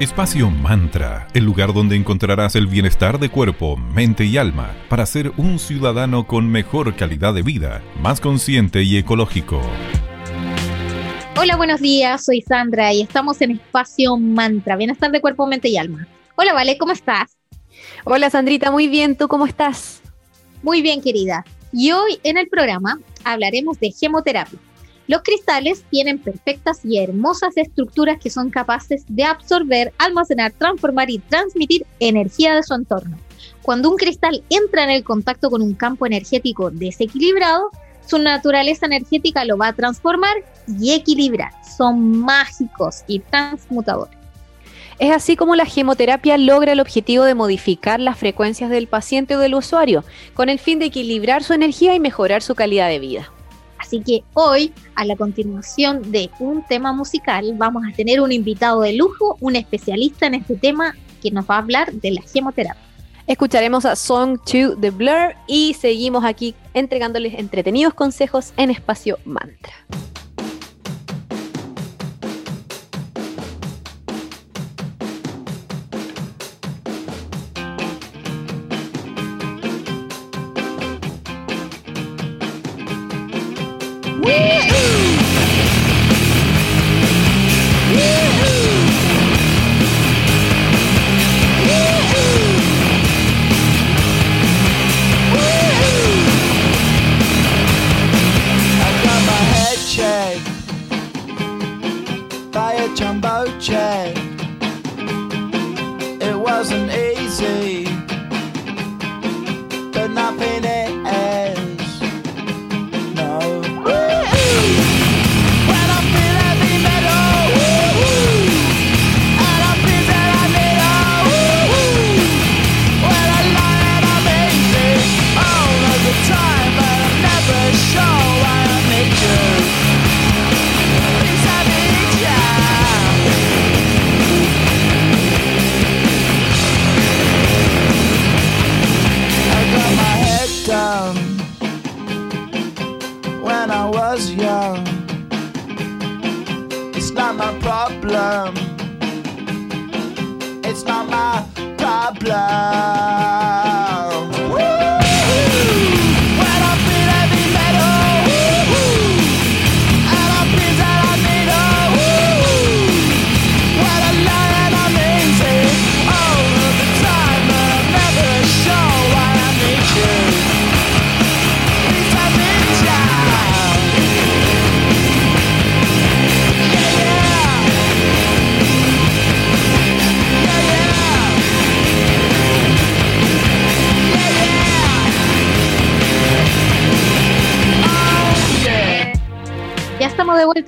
Espacio 0.00 0.50
Mantra, 0.50 1.28
el 1.34 1.44
lugar 1.44 1.74
donde 1.74 1.94
encontrarás 1.94 2.56
el 2.56 2.66
bienestar 2.66 3.18
de 3.18 3.28
cuerpo, 3.28 3.76
mente 3.76 4.24
y 4.24 4.38
alma 4.38 4.74
para 4.88 5.04
ser 5.04 5.30
un 5.36 5.58
ciudadano 5.58 6.26
con 6.26 6.50
mejor 6.50 6.96
calidad 6.96 7.34
de 7.34 7.42
vida, 7.42 7.82
más 8.00 8.18
consciente 8.18 8.82
y 8.82 8.96
ecológico. 8.96 9.60
Hola, 11.38 11.54
buenos 11.56 11.82
días, 11.82 12.24
soy 12.24 12.40
Sandra 12.40 12.94
y 12.94 13.02
estamos 13.02 13.42
en 13.42 13.50
Espacio 13.50 14.16
Mantra, 14.16 14.76
bienestar 14.76 15.10
de 15.10 15.20
cuerpo, 15.20 15.46
mente 15.46 15.68
y 15.68 15.76
alma. 15.76 16.08
Hola, 16.34 16.54
Vale, 16.54 16.78
¿cómo 16.78 16.92
estás? 16.92 17.36
Hola, 18.04 18.30
Sandrita, 18.30 18.70
muy 18.70 18.88
bien, 18.88 19.16
¿tú 19.16 19.28
cómo 19.28 19.44
estás? 19.44 20.00
Muy 20.62 20.80
bien, 20.80 21.02
querida. 21.02 21.44
Y 21.74 21.92
hoy 21.92 22.18
en 22.22 22.38
el 22.38 22.48
programa 22.48 22.98
hablaremos 23.22 23.78
de 23.78 23.90
gemoterapia 23.92 24.58
los 25.10 25.22
cristales 25.22 25.82
tienen 25.90 26.20
perfectas 26.20 26.84
y 26.84 26.98
hermosas 26.98 27.56
estructuras 27.56 28.20
que 28.20 28.30
son 28.30 28.48
capaces 28.48 29.02
de 29.08 29.24
absorber, 29.24 29.92
almacenar, 29.98 30.52
transformar 30.52 31.10
y 31.10 31.18
transmitir 31.18 31.84
energía 31.98 32.54
de 32.54 32.62
su 32.62 32.74
entorno. 32.74 33.18
Cuando 33.60 33.90
un 33.90 33.96
cristal 33.96 34.44
entra 34.50 34.84
en 34.84 34.90
el 34.90 35.02
contacto 35.02 35.50
con 35.50 35.62
un 35.62 35.74
campo 35.74 36.06
energético 36.06 36.70
desequilibrado, 36.70 37.72
su 38.06 38.20
naturaleza 38.20 38.86
energética 38.86 39.44
lo 39.44 39.58
va 39.58 39.66
a 39.66 39.72
transformar 39.72 40.44
y 40.68 40.92
equilibrar. 40.92 41.50
Son 41.76 42.20
mágicos 42.20 43.02
y 43.08 43.18
transmutadores. 43.18 44.16
Es 45.00 45.10
así 45.10 45.34
como 45.34 45.56
la 45.56 45.66
gemoterapia 45.66 46.38
logra 46.38 46.70
el 46.70 46.78
objetivo 46.78 47.24
de 47.24 47.34
modificar 47.34 47.98
las 47.98 48.16
frecuencias 48.16 48.70
del 48.70 48.86
paciente 48.86 49.34
o 49.34 49.40
del 49.40 49.56
usuario, 49.56 50.04
con 50.34 50.48
el 50.48 50.60
fin 50.60 50.78
de 50.78 50.84
equilibrar 50.84 51.42
su 51.42 51.52
energía 51.52 51.96
y 51.96 51.98
mejorar 51.98 52.42
su 52.42 52.54
calidad 52.54 52.88
de 52.88 53.00
vida. 53.00 53.32
Así 53.80 54.00
que 54.00 54.22
hoy, 54.34 54.72
a 54.94 55.04
la 55.04 55.16
continuación 55.16 56.12
de 56.12 56.30
un 56.38 56.62
tema 56.66 56.92
musical, 56.92 57.54
vamos 57.56 57.82
a 57.90 57.96
tener 57.96 58.20
un 58.20 58.30
invitado 58.30 58.82
de 58.82 58.92
lujo, 58.92 59.38
un 59.40 59.56
especialista 59.56 60.26
en 60.26 60.34
este 60.34 60.56
tema 60.56 60.94
que 61.22 61.30
nos 61.30 61.48
va 61.48 61.56
a 61.56 61.58
hablar 61.58 61.92
de 61.92 62.10
la 62.12 62.22
gemoterapia. 62.22 62.82
Escucharemos 63.26 63.84
a 63.86 63.96
Song 63.96 64.38
2 64.44 64.80
de 64.80 64.90
Blur 64.90 65.34
y 65.46 65.74
seguimos 65.74 66.24
aquí 66.24 66.54
entregándoles 66.74 67.38
entretenidos 67.38 67.94
consejos 67.94 68.52
en 68.56 68.70
espacio 68.70 69.18
mantra. 69.24 69.72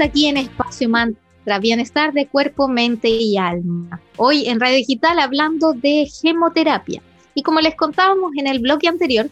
Aquí 0.01 0.27
en 0.27 0.37
Espacio 0.37 0.89
Mantra, 0.89 1.59
bienestar 1.61 2.13
de 2.13 2.27
cuerpo, 2.27 2.69
mente 2.69 3.09
y 3.09 3.37
alma. 3.37 4.01
Hoy 4.17 4.49
en 4.49 4.61
Radio 4.61 4.77
Digital 4.77 5.19
hablando 5.19 5.73
de 5.73 6.07
gemoterapia. 6.07 7.03
Y 7.35 7.43
como 7.43 7.61
les 7.61 7.75
contábamos 7.75 8.33
en 8.37 8.47
el 8.47 8.61
bloque 8.61 8.89
anterior, 8.89 9.29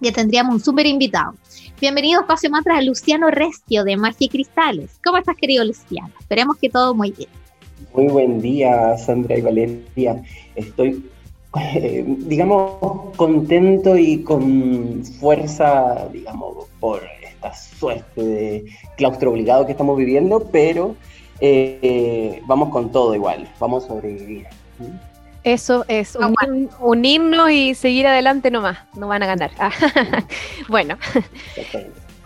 ya 0.00 0.12
tendríamos 0.12 0.54
un 0.54 0.60
súper 0.60 0.86
invitado. 0.86 1.34
Bienvenido 1.80 2.20
a 2.20 2.22
Espacio 2.22 2.50
Mantra 2.50 2.76
a 2.76 2.82
Luciano 2.82 3.30
Restio 3.30 3.84
de 3.84 3.96
Magia 3.96 4.26
y 4.26 4.28
Cristales. 4.28 4.98
¿Cómo 5.04 5.18
estás, 5.18 5.36
querido 5.36 5.64
Luciano? 5.64 6.12
Esperemos 6.20 6.56
que 6.58 6.68
todo 6.68 6.94
muy 6.94 7.12
bien. 7.12 7.30
Muy 7.94 8.08
buen 8.08 8.40
día, 8.40 8.96
Sandra 8.98 9.38
y 9.38 9.40
Valeria. 9.40 10.22
Estoy, 10.54 11.04
eh, 11.74 12.04
digamos, 12.06 13.16
contento 13.16 13.96
y 13.96 14.22
con 14.22 15.02
fuerza, 15.20 16.08
digamos, 16.12 16.66
por 16.78 17.02
esta 17.38 17.54
suerte 17.54 18.20
de 18.20 18.64
claustro 18.96 19.30
obligado 19.30 19.66
que 19.66 19.72
estamos 19.72 19.96
viviendo, 19.96 20.48
pero 20.50 20.96
eh, 21.40 22.42
vamos 22.46 22.70
con 22.70 22.90
todo 22.90 23.14
igual, 23.14 23.48
vamos 23.60 23.84
a 23.84 23.88
sobrevivir. 23.88 24.46
Eso 25.44 25.84
es, 25.88 26.18
unirnos 26.80 27.50
y 27.50 27.74
seguir 27.74 28.06
adelante 28.06 28.50
nomás, 28.50 28.78
no 28.94 29.08
van 29.08 29.22
a 29.22 29.26
ganar. 29.26 29.50
bueno, 30.68 30.98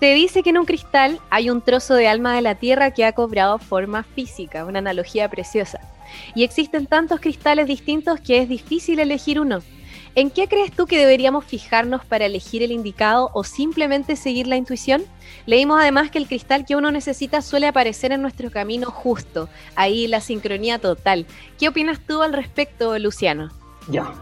se 0.01 0.15
dice 0.15 0.43
que 0.43 0.51
en 0.51 0.59
un 0.59 0.65
cristal 0.65 1.21
hay 1.31 1.51
un 1.51 1.61
trozo 1.61 1.95
de 1.95 2.09
alma 2.09 2.35
de 2.35 2.43
la 2.43 2.55
Tierra 2.55 2.91
que 2.91 3.05
ha 3.05 3.13
cobrado 3.13 3.59
forma 3.59 4.03
física, 4.03 4.65
una 4.65 4.79
analogía 4.79 5.29
preciosa. 5.29 5.81
Y 6.35 6.43
existen 6.45 6.87
tantos 6.87 7.21
cristales 7.21 7.67
distintos 7.67 8.21
que 8.21 8.39
es 8.39 8.49
difícil 8.49 8.99
elegir 8.99 9.39
uno. 9.41 9.61
¿En 10.15 10.31
qué 10.31 10.47
crees 10.47 10.73
tú 10.73 10.85
que 10.87 10.99
deberíamos 10.99 11.45
fijarnos 11.45 12.05
para 12.05 12.27
elegir 12.27 12.63
el 12.63 12.71
indicado 12.71 13.31
o 13.33 13.45
simplemente 13.45 14.15
seguir 14.15 14.47
la 14.47 14.57
intuición? 14.57 15.03
Leímos 15.47 15.81
además 15.81 16.11
que 16.11 16.19
el 16.19 16.29
cristal 16.29 16.67
que 16.67 16.77
uno 16.77 16.91
necesita 16.91 17.41
suele 17.41 17.67
aparecer 17.67 18.13
en 18.13 18.21
nuestro 18.21 18.51
camino 18.51 18.91
justo, 18.91 19.49
ahí 19.75 20.07
la 20.09 20.21
sincronía 20.21 20.79
total. 20.79 21.25
¿Qué 21.59 21.69
opinas 21.69 21.99
tú 22.07 22.21
al 22.21 22.35
respecto, 22.35 22.99
Luciano? 22.99 23.51
Ya, 23.89 24.13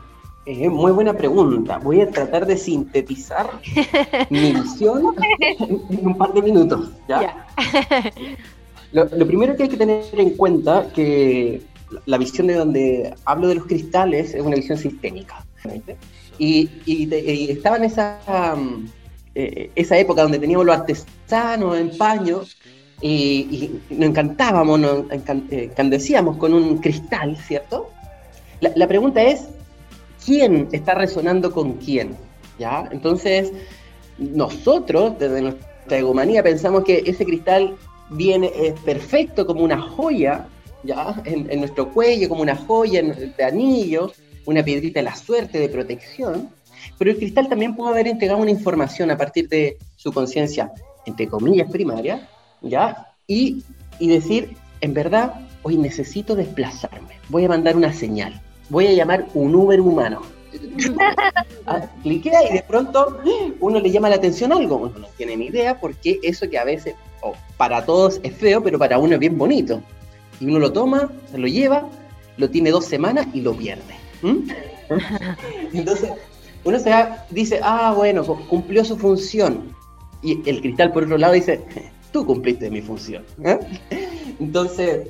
eh, 0.47 0.69
muy 0.69 0.93
buena 0.93 1.13
pregunta. 1.13 1.79
Voy 1.79 2.01
a 2.03 2.11
tratar 2.11 2.47
de 2.47 2.57
sintetizar 2.57 3.51
mi 4.31 4.53
visión 4.53 5.15
en 5.59 6.07
un 6.07 6.17
par 6.17 6.33
de 6.33 6.43
minutos. 6.43 6.91
¿ya? 7.09 7.47
Lo, 8.93 9.05
lo, 9.05 9.25
primero 9.25 9.55
que 9.55 9.63
hay 9.63 9.69
que 9.69 9.77
tener 9.77 10.03
en 10.15 10.31
cuenta 10.31 10.89
que 10.93 11.63
la 12.07 12.19
visión 12.19 12.49
de 12.49 12.55
donde 12.55 13.15
hablo 13.25 13.47
de 13.47 13.55
los 13.55 13.67
cristales 13.67 14.35
es 14.35 14.43
una 14.43 14.57
visión 14.57 14.79
sistémica. 14.79 15.47
Y, 16.39 16.69
estaba 17.51 17.77
en 17.77 17.85
esa, 17.85 18.55
mm, 18.57 18.89
eh, 19.35 19.71
esa 19.75 19.99
época 19.99 20.23
donde 20.23 20.39
teníamos 20.39 20.67
los 20.67 20.77
artesanos 20.77 21.79
en 21.79 21.97
paño 21.97 22.43
y, 23.03 23.71
nos 23.91 24.11
encantábamos, 24.11 24.81
nos 24.81 24.99
eh, 25.11 25.65
encandecíamos 25.71 26.37
con 26.37 26.55
un 26.55 26.79
cristal, 26.79 27.37
¿cierto? 27.37 27.91
La, 28.61 28.87
pregunta 28.87 29.23
es, 29.23 29.49
¿quién 30.25 30.69
está 30.73 30.95
resonando 30.95 31.51
con 31.51 31.75
quién? 31.75 32.17
¿Ya? 32.59 32.87
Entonces, 32.91 33.53
nosotros, 34.19 35.19
desde 35.19 35.41
nuestra 35.41 35.97
egomanía, 35.97 36.43
pensamos 36.43 36.85
que 36.85 37.03
ese 37.07 37.25
cristal 37.25 37.75
viene, 38.11 38.53
es 38.55 38.79
perfecto 38.81 39.47
como 39.47 39.65
una 39.65 39.81
joya 39.81 40.47
¿ya? 40.83 41.21
En, 41.25 41.61
nuestro 41.61 41.93
cuello, 41.93 42.29
como 42.29 42.43
una 42.43 42.57
joya 42.57 43.03
de 43.03 43.45
anillo, 43.45 44.13
una 44.51 44.65
piedrita 44.65 45.01
de 45.01 45.05
la 45.05 45.17
suerte, 45.17 45.59
de 45.59 45.69
protección, 45.69 46.51
pero 46.99 47.11
el 47.11 47.17
cristal 47.17 47.49
también 47.49 47.75
puede 47.75 47.93
haber 47.93 48.09
entregado 48.09 48.41
una 48.41 48.51
información 48.51 49.11
a 49.11 49.17
partir 49.17 49.49
de 49.49 49.79
su 49.97 50.13
conciencia, 50.13 50.73
entre 51.07 51.29
comillas, 51.29 51.71
primaria, 51.71 52.29
¿ya? 52.61 53.15
Y, 53.27 53.63
y 53.99 54.09
decir, 54.09 54.57
en 54.81 54.95
verdad, 54.95 55.35
hoy 55.63 55.77
necesito 55.77 56.35
desplazarme, 56.35 57.19
voy 57.29 57.45
a 57.45 57.49
mandar 57.49 57.77
una 57.77 57.93
señal, 57.93 58.41
voy 58.69 58.87
a 58.87 58.93
llamar 58.93 59.27
un 59.35 59.55
Uber 59.55 59.81
humano. 59.81 60.23
Ah, 61.67 61.87
cliquea 62.03 62.51
y 62.51 62.55
de 62.55 62.63
pronto 62.63 63.19
uno 63.61 63.79
le 63.79 63.91
llama 63.91 64.09
la 64.09 64.17
atención 64.17 64.53
algo, 64.53 64.77
uno 64.77 64.99
no 64.99 65.07
tiene 65.17 65.37
ni 65.37 65.47
idea 65.47 65.79
porque 65.79 66.19
eso 66.23 66.49
que 66.51 66.59
a 66.59 66.65
veces, 66.65 66.95
para 67.57 67.85
todos 67.85 68.19
es 68.25 68.35
feo, 68.35 68.61
pero 68.63 68.79
para 68.79 68.99
uno 68.99 69.15
es 69.15 69.21
bien 69.21 69.39
bonito. 69.39 69.81
Y 70.41 70.47
uno 70.47 70.59
lo 70.59 70.73
toma, 70.73 71.13
lo 71.33 71.47
lleva, 71.47 71.87
lo 72.39 72.51
tiene 72.51 72.71
dos 72.71 72.87
semanas 72.87 73.29
y 73.33 73.43
lo 73.43 73.55
pierde. 73.55 74.00
Entonces, 75.73 76.11
uno 76.65 76.79
se 76.79 76.93
dice, 77.31 77.61
ah, 77.63 77.95
bueno, 77.97 78.25
cumplió 78.25 78.85
su 78.85 78.97
función. 78.97 79.75
Y 80.23 80.49
el 80.49 80.61
cristal 80.61 80.93
por 80.93 81.05
otro 81.05 81.19
lado 81.19 81.33
dice, 81.33 81.61
tú 82.13 82.27
cumpliste 82.27 82.71
mi 82.71 82.83
función. 82.83 83.25
¿eh? 83.45 83.59
Entonces, 84.39 85.09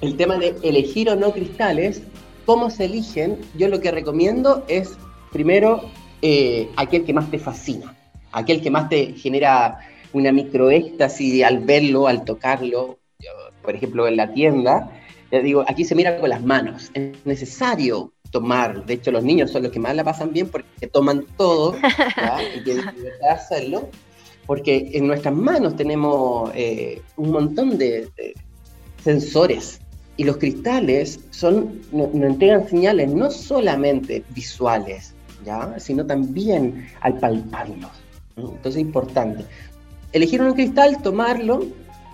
el 0.00 0.16
tema 0.16 0.36
de 0.38 0.56
elegir 0.62 1.08
o 1.10 1.16
no 1.16 1.32
cristales, 1.32 2.02
cómo 2.46 2.70
se 2.70 2.86
eligen, 2.86 3.38
yo 3.56 3.68
lo 3.68 3.80
que 3.80 3.90
recomiendo 3.90 4.64
es, 4.68 4.96
primero, 5.32 5.82
eh, 6.22 6.68
aquel 6.76 7.04
que 7.04 7.12
más 7.12 7.30
te 7.30 7.38
fascina, 7.38 7.96
aquel 8.32 8.60
que 8.60 8.70
más 8.70 8.88
te 8.88 9.12
genera 9.12 9.78
una 10.12 10.32
microéxtasis 10.32 11.44
al 11.44 11.60
verlo, 11.60 12.06
al 12.06 12.24
tocarlo, 12.24 12.98
por 13.62 13.74
ejemplo, 13.74 14.06
en 14.06 14.16
la 14.16 14.32
tienda, 14.32 14.90
digo, 15.30 15.64
aquí 15.66 15.84
se 15.84 15.94
mira 15.94 16.18
con 16.18 16.30
las 16.30 16.42
manos, 16.42 16.90
es 16.94 17.14
necesario 17.24 18.13
tomar, 18.34 18.84
de 18.84 18.94
hecho 18.94 19.12
los 19.12 19.22
niños 19.22 19.52
son 19.52 19.62
los 19.62 19.70
que 19.70 19.78
más 19.78 19.94
la 19.94 20.02
pasan 20.02 20.32
bien 20.32 20.48
porque 20.48 20.88
toman 20.88 21.24
todo, 21.36 21.76
y 22.56 22.64
que 22.64 22.80
hacerlo, 23.30 23.88
porque 24.44 24.90
en 24.92 25.06
nuestras 25.06 25.32
manos 25.32 25.76
tenemos 25.76 26.50
eh, 26.52 27.00
un 27.16 27.30
montón 27.30 27.78
de, 27.78 28.10
sensores 29.04 29.80
y 30.16 30.24
los 30.24 30.38
cristales 30.38 31.20
son, 31.30 31.80
nos, 31.92 32.12
entregan 32.12 32.68
señales 32.68 33.08
no 33.08 33.30
solamente 33.30 34.24
visuales, 34.30 35.14
¿ya? 35.44 35.78
sino 35.78 36.04
también 36.04 36.88
al 37.02 37.16
palparlos. 37.18 37.92
Entonces 38.36 38.76
es 38.76 38.78
importante. 38.78 39.44
Elegir 40.12 40.42
un 40.42 40.54
cristal, 40.54 41.00
tomarlo, 41.02 41.66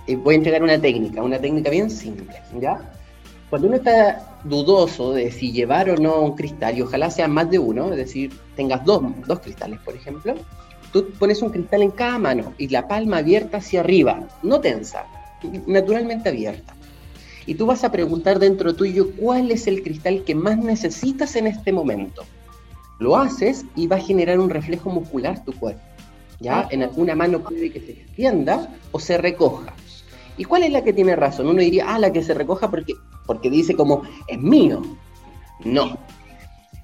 y 0.07 0.17
voy 0.17 0.35
a 0.35 0.39
entregar 0.39 0.63
una 0.63 0.79
técnica, 0.79 1.23
una 1.23 1.39
técnica 1.39 1.71
bien 1.71 1.89
simple. 1.89 2.37
¿ya? 2.61 2.79
Cuando 3.49 3.69
uno 3.69 3.77
está 3.79 4.30
dudoso 4.45 5.13
de 5.13 5.31
si 5.31 5.53
llevar 5.53 5.91
o 5.91 5.97
no 5.97 6.21
un 6.21 6.37
cristal, 6.37 6.79
y 6.79 6.83
ojalá 6.83 7.11
sea 7.11 7.29
más 7.29 7.51
de 7.51 7.59
uno, 7.59 7.91
es 7.91 7.97
decir, 7.97 8.33
tengas 8.57 8.85
dos, 8.85 9.03
dos 9.27 9.41
cristales, 9.41 9.79
por 9.81 9.95
ejemplo, 9.95 10.35
Tú 10.93 11.09
pones 11.19 11.41
un 11.41 11.51
cristal 11.51 11.83
en 11.83 11.93
cada 11.93 12.19
mano 12.19 12.53
y 12.59 12.69
la 12.69 12.89
palma 12.89 13.19
abierta 13.19 13.59
hacia 13.59 13.81
arriba, 13.81 14.27
no 14.43 14.61
tensa, 14.61 15.07
naturalmente 15.67 16.31
abierta. 16.31 16.75
Y 17.47 17.55
tú 17.55 17.67
vas 17.67 17.85
a 17.85 17.93
preguntar 17.93 18.39
dentro 18.39 18.75
tuyo 18.75 19.13
cuál 19.17 19.51
es 19.51 19.67
el 19.67 19.83
cristal 19.83 20.25
que 20.25 20.35
más 20.35 20.59
necesitas 20.59 21.37
en 21.37 21.47
este 21.47 21.73
momento. 21.73 22.25
Lo 22.99 23.17
haces 23.17 23.65
y 23.77 23.87
va 23.87 23.97
a 23.97 24.01
generar 24.01 24.41
un 24.41 24.51
reflejo 24.51 24.91
muscular 24.91 25.45
tu 25.45 25.53
cuerpo. 25.53 25.81
¿ya? 26.41 26.67
En 26.71 26.83
alguna 26.83 27.15
mano 27.15 27.41
puede 27.41 27.71
que 27.71 27.81
se 27.81 27.93
extienda 27.93 28.69
o 28.91 28.99
se 28.99 29.17
recoja. 29.17 29.73
¿Y 30.37 30.45
cuál 30.45 30.65
es 30.65 30.73
la 30.73 30.83
que 30.83 30.93
tiene 30.93 31.15
razón? 31.17 31.47
Uno 31.47 31.61
diría, 31.61 31.85
ah, 31.89 31.99
la 31.99 32.13
que 32.13 32.23
se 32.23 32.35
recoja 32.35 32.71
porque, 32.71 32.95
porque 33.31 33.49
dice 33.49 33.77
como, 33.77 34.03
es 34.27 34.41
mío. 34.41 34.83
No, 35.65 35.97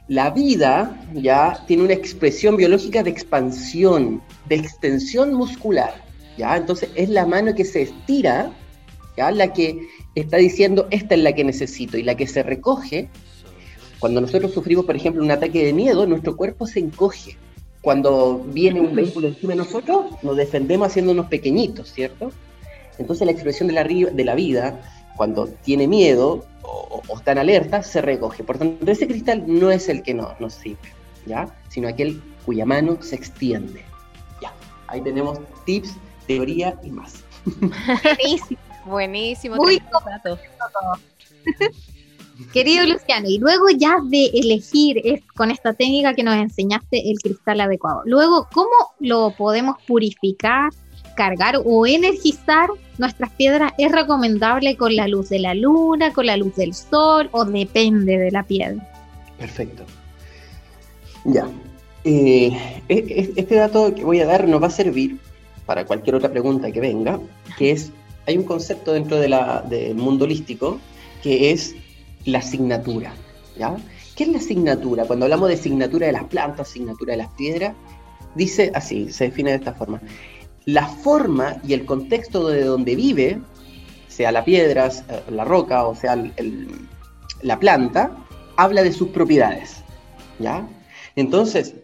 la 0.07 0.31
vida 0.31 1.05
ya 1.13 1.65
tiene 1.67 1.83
una 1.83 1.95
expresión 1.95 2.57
biológica 2.57 3.03
de 3.03 3.11
expansión, 3.11 4.23
de 4.49 4.55
extensión 4.55 5.35
muscular, 5.35 5.93
¿ya? 6.39 6.57
Entonces 6.57 6.91
es 6.95 7.09
la 7.09 7.27
mano 7.27 7.53
que 7.57 7.65
se 7.65 7.83
estira, 7.83 8.53
¿ya? 9.17 9.33
La 9.33 9.53
que 9.53 9.89
está 10.15 10.37
diciendo, 10.37 10.87
esta 10.93 11.17
es 11.17 11.23
la 11.23 11.33
que 11.33 11.43
necesito, 11.43 11.99
y 11.99 12.05
la 12.05 12.17
que 12.17 12.29
se 12.29 12.45
recoge, 12.45 13.09
cuando 13.99 14.21
nosotros 14.21 14.53
sufrimos, 14.53 14.85
por 14.85 14.95
ejemplo, 14.95 15.25
un 15.25 15.33
ataque 15.33 15.65
de 15.65 15.73
miedo, 15.73 16.07
nuestro 16.07 16.37
cuerpo 16.37 16.69
se 16.69 16.79
encoge. 16.79 17.37
Cuando 17.81 18.47
viene 18.53 18.81
un 18.81 18.95
vehículo 18.95 19.27
encima 19.27 19.55
de 19.55 19.59
nosotros, 19.59 20.13
nos 20.23 20.37
defendemos 20.37 20.87
haciéndonos 20.87 21.27
pequeñitos, 21.27 21.93
¿cierto? 21.93 22.31
Entonces 22.99 23.27
la 23.27 23.33
expresión 23.33 23.67
de 23.67 23.75
la, 23.75 23.83
de 23.83 24.25
la 24.25 24.37
vida, 24.37 24.81
cuando 25.17 25.49
tiene 25.65 25.89
miedo, 25.89 26.45
o, 26.63 27.03
está 27.17 27.33
en 27.33 27.39
alerta, 27.39 27.83
se 27.83 28.01
recoge. 28.01 28.45
Por 28.45 28.59
tanto, 28.59 28.91
ese 28.91 29.07
cristal 29.07 29.45
no 29.47 29.71
es 29.71 29.89
el 29.89 30.03
que 30.03 30.15
no, 30.15 30.35
nos 30.39 30.55
sirve, 30.55 30.93
¿ya? 31.27 31.49
Sino 31.69 31.89
aquel 31.89 32.23
cuya 32.45 32.67
mano 32.67 32.99
se 33.03 33.17
extiende. 33.17 33.85
Ya, 34.41 34.53
ahí 34.89 35.01
tenemos 35.01 35.41
tips, 35.65 35.97
teoría 36.27 36.79
y 36.83 36.91
más. 36.91 37.25
Buenísimo. 38.05 38.61
Buenísimo. 38.87 39.57
Muy 39.57 39.83
Querido 42.53 42.85
Luciano, 42.85 43.29
y 43.29 43.39
luego 43.39 43.71
ya 43.71 43.97
de 44.05 44.27
elegir 44.27 45.25
con 45.35 45.51
esta 45.51 45.73
técnica 45.73 46.15
que 46.15 46.23
nos 46.23 46.37
enseñaste 46.37 47.11
el 47.11 47.19
cristal 47.19 47.63
adecuado, 47.63 48.03
luego, 48.05 48.47
¿cómo 48.53 48.71
lo 49.01 49.35
podemos 49.37 49.83
purificar? 49.87 50.71
Cargar 51.17 51.57
o 51.65 51.87
energizar 51.87 52.69
nuestras 52.99 53.31
piedras 53.33 53.73
es 53.79 53.91
recomendable 53.91 54.77
con 54.77 54.95
la 54.95 55.09
luz 55.09 55.29
de 55.29 55.41
la 55.41 55.55
luna, 55.55 56.13
con 56.13 56.27
la 56.27 56.37
luz 56.37 56.55
del 56.55 56.75
sol 56.75 57.29
o 57.33 57.45
depende 57.45 58.19
de 58.19 58.31
la 58.31 58.45
piedra. 58.45 58.87
Perfecto. 59.39 59.85
Ya. 61.25 61.49
Eh, 62.05 62.53
e, 62.89 62.95
e, 62.95 63.33
este 63.35 63.57
dato 63.57 63.93
que 63.95 64.05
voy 64.05 64.21
a 64.21 64.27
dar 64.27 64.47
nos 64.47 64.63
va 64.63 64.69
a 64.69 64.71
servir 64.71 65.19
para 65.67 65.85
cualquier 65.85 66.15
otra 66.15 66.31
pregunta 66.31 66.71
que 66.71 66.81
venga, 66.81 67.19
que 67.59 67.73
es, 67.73 67.91
hay 68.27 68.39
un 68.39 68.45
concepto 68.45 68.93
dentro 68.93 69.19
del 69.19 69.95
mundo 69.97 70.25
holístico 70.25 70.79
que 71.23 71.51
es 71.51 71.75
la 72.25 72.39
asignatura. 72.39 73.13
¿ya? 73.59 73.77
¿Qué 74.15 74.25
es 74.25 74.31
la 74.31 74.39
asignatura? 74.39 75.05
Cuando 75.05 75.27
hablamos 75.27 75.49
de 75.49 75.55
asignatura 75.55 76.07
de 76.07 76.13
las 76.13 76.25
plantas, 76.25 76.69
asignatura 76.69 77.13
de 77.13 77.19
las 77.19 77.31
piedras, 77.31 77.75
dice 78.35 78.71
así, 78.75 79.13
se 79.13 79.25
define 79.25 79.51
de 79.51 79.57
esta 79.57 79.75
forma 79.75 80.01
la 80.67 80.87
forma 80.87 81.57
y 81.67 81.73
el 81.73 81.87
contexto 81.87 82.49
de 82.49 82.65
donde 82.65 82.95
vive, 82.97 83.41
sea 84.09 84.33
la 84.33 84.45
piedra, 84.45 84.89
eh, 84.89 85.23
la 85.31 85.45
roca 85.45 85.87
o 85.87 85.95
sea 85.95 86.17
la 87.43 87.59
planta, 87.59 88.11
habla 88.57 88.83
de 88.83 88.93
sus 88.93 89.09
propiedades. 89.09 89.83
¿ya? 90.39 90.67
Entonces, 91.15 91.75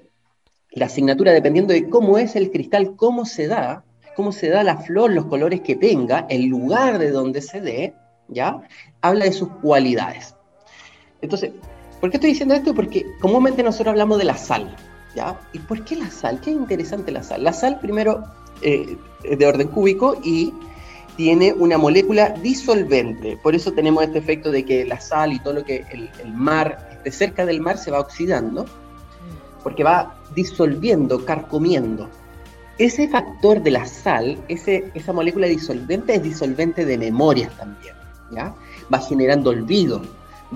la 0.73 0.87
asignatura, 0.87 1.33
dependiendo 1.33 1.73
de 1.73 1.89
cómo 1.89 2.19
es 2.19 2.37
el 2.37 2.51
cristal, 2.51 2.97
cómo 2.97 3.25
se 3.25 3.47
da, 3.47 3.85
cómo 4.17 4.33
se 4.33 4.49
da 4.49 4.63
la 4.63 4.79
flor, 4.79 5.13
los 5.13 5.27
colores 5.27 5.61
que 5.61 5.77
tenga, 5.77 6.27
el 6.29 6.47
lugar 6.47 6.99
de 6.99 7.11
donde 7.11 7.41
se 7.41 7.61
dé, 7.61 7.95
¿ya? 8.29 8.63
Habla 9.01 9.27
de 9.27 9.33
sus 9.33 9.49
cualidades. 9.63 10.35
Entonces, 11.21 11.53
¿por 12.01 12.11
qué 12.11 12.17
estoy 12.17 12.31
diciendo 12.31 12.55
esto? 12.55 12.75
Porque 12.75 13.07
comúnmente 13.21 13.63
nosotros 13.63 13.93
hablamos 13.93 14.19
de 14.19 14.25
la 14.25 14.37
sal, 14.37 14.75
¿ya? 15.15 15.39
¿Y 15.53 15.59
por 15.61 15.85
qué 15.85 15.97
la 15.97 16.11
sal? 16.11 16.41
Qué 16.41 16.51
interesante 16.51 17.13
la 17.13 17.23
sal. 17.23 17.45
La 17.45 17.53
sal, 17.53 17.79
primero, 17.81 18.25
eh, 18.63 18.97
de 19.23 19.47
orden 19.47 19.69
cúbico 19.69 20.19
y 20.23 20.53
tiene 21.17 21.53
una 21.53 21.79
molécula 21.79 22.31
disolvente. 22.31 23.37
Por 23.43 23.55
eso 23.55 23.73
tenemos 23.73 24.05
este 24.05 24.19
efecto 24.19 24.51
de 24.51 24.65
que 24.65 24.85
la 24.85 25.01
sal 25.01 25.33
y 25.33 25.39
todo 25.41 25.55
lo 25.55 25.65
que 25.65 25.85
el, 25.91 26.11
mar 26.35 26.89
esté 26.97 27.11
cerca 27.11 27.47
del 27.47 27.61
mar 27.61 27.79
se 27.79 27.91
va 27.91 28.01
oxidando, 28.01 28.65
porque 29.63 29.85
va 29.85 30.19
disolviendo, 30.35 31.25
carcomiendo. 31.25 32.09
Ese 32.79 33.09
factor 33.09 33.63
de 33.63 33.71
la 33.71 33.87
sal, 33.87 34.43
ese, 34.49 34.91
esa 34.95 35.13
molécula 35.13 35.47
disolvente 35.47 36.15
es 36.15 36.23
disolvente 36.23 36.85
de 36.85 36.99
memorias 36.99 37.57
también. 37.57 37.95
¿ya? 38.33 38.55
Va 38.93 38.99
generando 38.99 39.51
olvido, 39.51 40.03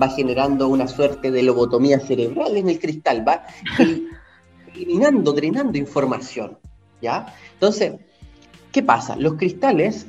va 0.01 0.09
generando 0.09 0.67
una 0.67 0.87
suerte 0.87 1.31
de 1.31 1.43
lobotomía 1.43 1.99
cerebral 1.99 2.57
en 2.57 2.69
el 2.69 2.79
cristal, 2.79 3.27
va 3.27 3.43
eliminando, 4.73 5.31
drenando 5.33 5.77
información. 5.77 6.57
¿Ya? 7.01 7.33
Entonces, 7.53 7.93
¿qué 8.71 8.83
pasa? 8.83 9.15
Los 9.15 9.35
cristales 9.35 10.05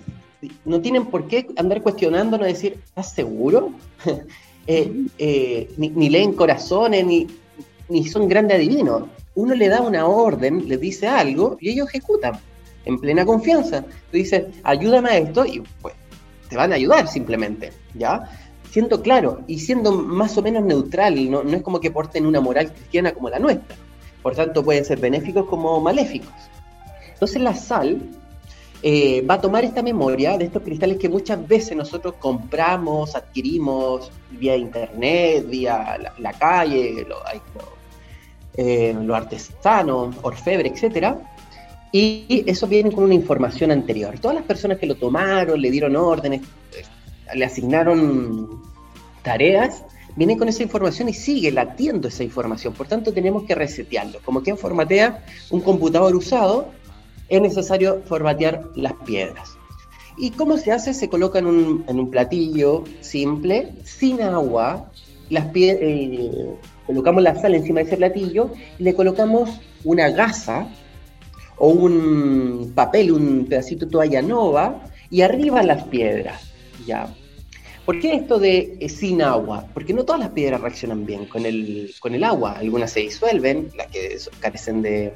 no 0.64 0.80
tienen 0.80 1.06
por 1.06 1.26
qué 1.26 1.48
andar 1.56 1.82
cuestionándonos 1.82 2.48
y 2.48 2.52
decir, 2.52 2.80
¿estás 2.84 3.12
seguro? 3.12 3.72
Eh, 4.70 5.06
eh, 5.16 5.70
ni, 5.78 6.10
leen 6.10 6.34
corazones, 6.34 7.02
ni, 7.88 8.06
son 8.06 8.28
grandes 8.28 8.58
adivinos. 8.58 9.04
Uno 9.34 9.54
le 9.54 9.66
da 9.66 9.80
una 9.80 10.06
orden, 10.06 10.68
le 10.68 10.76
dice 10.76 11.08
algo 11.08 11.56
y 11.58 11.70
ellos 11.70 11.88
ejecutan 11.88 12.38
en 12.84 12.98
plena 12.98 13.24
confianza. 13.24 13.80
Tú 13.80 14.18
dices, 14.18 14.44
ayúdame 14.64 15.08
a 15.08 15.16
esto 15.16 15.46
y 15.46 15.62
pues 15.80 15.94
te 16.50 16.56
van 16.58 16.72
a 16.72 16.74
ayudar 16.74 17.08
simplemente, 17.08 17.72
¿ya? 17.94 18.28
Siendo 18.70 19.00
claro 19.00 19.40
y 19.46 19.58
siendo 19.58 19.90
más 19.90 20.36
o 20.36 20.42
menos 20.42 20.62
neutral, 20.64 21.30
no, 21.30 21.42
no 21.42 21.56
es 21.56 21.62
como 21.62 21.80
que 21.80 21.90
porten 21.90 22.26
una 22.26 22.42
moral 22.42 22.70
cristiana 22.70 23.12
como 23.12 23.30
la 23.30 23.38
nuestra. 23.38 23.74
Por 24.22 24.34
tanto, 24.34 24.62
pueden 24.62 24.84
ser 24.84 25.00
benéficos 25.00 25.46
como 25.46 25.80
maléficos. 25.80 26.34
Entonces 27.18 27.42
la 27.42 27.54
sal 27.54 28.00
eh, 28.80 29.26
va 29.28 29.34
a 29.34 29.40
tomar 29.40 29.64
esta 29.64 29.82
memoria 29.82 30.38
de 30.38 30.44
estos 30.44 30.62
cristales 30.62 30.98
que 30.98 31.08
muchas 31.08 31.46
veces 31.48 31.76
nosotros 31.76 32.14
compramos, 32.20 33.16
adquirimos 33.16 34.12
vía 34.30 34.56
internet, 34.56 35.44
vía 35.48 35.98
la, 36.16 36.32
calle, 36.34 37.04
lo, 37.08 37.16
eh, 38.56 38.96
los 39.02 39.16
artesanos, 39.16 40.14
orfebre, 40.22 40.68
etcétera. 40.68 41.18
Y 41.90 42.44
eso 42.46 42.68
viene 42.68 42.92
con 42.92 43.02
una 43.02 43.14
información 43.14 43.72
anterior. 43.72 44.16
Todas 44.20 44.36
las 44.36 44.44
personas 44.44 44.78
que 44.78 44.86
lo 44.86 44.94
tomaron, 44.94 45.60
le 45.60 45.72
dieron 45.72 45.96
órdenes, 45.96 46.42
le 47.34 47.44
asignaron 47.44 48.62
tareas, 49.22 49.82
vienen 50.14 50.38
con 50.38 50.48
esa 50.48 50.62
información 50.62 51.08
y 51.08 51.14
sigue 51.14 51.50
latiendo 51.50 52.06
esa 52.06 52.22
información. 52.22 52.74
Por 52.74 52.86
tanto, 52.86 53.12
tenemos 53.12 53.42
que 53.42 53.56
resetearlo. 53.56 54.20
Como 54.24 54.40
quien 54.42 54.56
formatea 54.56 55.24
un 55.50 55.62
computador 55.62 56.14
usado, 56.14 56.68
es 57.28 57.40
necesario 57.40 58.02
formatear 58.06 58.70
las 58.74 58.94
piedras. 59.04 59.56
¿Y 60.16 60.30
cómo 60.30 60.56
se 60.56 60.72
hace? 60.72 60.94
Se 60.94 61.08
coloca 61.08 61.38
en 61.38 61.46
un, 61.46 62.10
platillo 62.10 62.84
simple, 63.00 63.72
sin 63.84 64.20
agua, 64.20 64.90
las 65.30 65.46
eh, 65.54 66.54
colocamos 66.86 67.22
la 67.22 67.40
sal 67.40 67.54
encima 67.54 67.80
de 67.80 67.86
ese 67.86 67.96
platillo 67.96 68.50
y 68.78 68.82
le 68.82 68.94
colocamos 68.94 69.60
una 69.84 70.08
gasa 70.10 70.68
o 71.56 71.68
un 71.68 72.72
papel, 72.74 73.12
un 73.12 73.46
pedacito 73.48 73.84
de 73.84 73.92
toalla 73.92 74.22
nova 74.22 74.82
y 75.10 75.20
arriba 75.22 75.62
las 75.62 75.84
piedras. 75.84 76.50
¿ya? 76.86 77.14
¿Por 77.84 78.00
qué 78.00 78.14
esto 78.14 78.38
de 78.38 78.76
eh, 78.80 78.88
sin 78.88 79.22
agua? 79.22 79.66
Porque 79.72 79.94
no 79.94 80.04
todas 80.04 80.20
las 80.20 80.30
piedras 80.30 80.60
reaccionan 80.60 81.06
bien 81.06 81.26
con 81.26 81.46
el, 81.46 81.94
con 82.00 82.14
el 82.14 82.24
agua. 82.24 82.52
Algunas 82.58 82.90
se 82.90 83.00
disuelven, 83.00 83.70
las 83.76 83.86
que 83.86 84.18
carecen 84.40 84.82
de, 84.82 85.14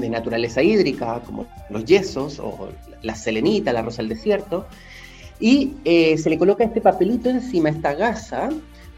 de 0.00 0.08
naturaleza 0.10 0.62
hídrica, 0.62 1.20
como 1.24 1.46
los 1.70 1.84
yesos 1.84 2.38
o 2.38 2.68
la 3.02 3.14
selenita, 3.14 3.72
la 3.72 3.82
rosa 3.82 3.98
del 3.98 4.10
desierto. 4.10 4.66
Y 5.40 5.74
eh, 5.84 6.16
se 6.18 6.30
le 6.30 6.38
coloca 6.38 6.64
este 6.64 6.80
papelito 6.80 7.28
encima, 7.28 7.68
esta 7.68 7.94
gasa, 7.94 8.50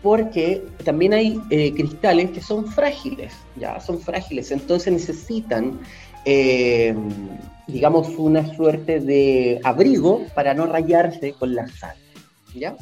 porque 0.02 0.62
también 0.84 1.12
hay 1.12 1.40
eh, 1.50 1.72
cristales 1.74 2.30
que 2.30 2.40
son 2.40 2.66
frágiles, 2.66 3.32
ya 3.56 3.80
son 3.80 3.98
frágiles, 3.98 4.52
entonces 4.52 4.92
necesitan, 4.92 5.80
eh, 6.24 6.94
digamos, 7.66 8.08
una 8.16 8.54
suerte 8.54 9.00
de 9.00 9.60
abrigo 9.64 10.22
para 10.34 10.54
no 10.54 10.66
rayarse 10.66 11.32
con 11.32 11.54
la 11.54 11.66
sal, 11.68 11.96
¿ya? 12.54 12.76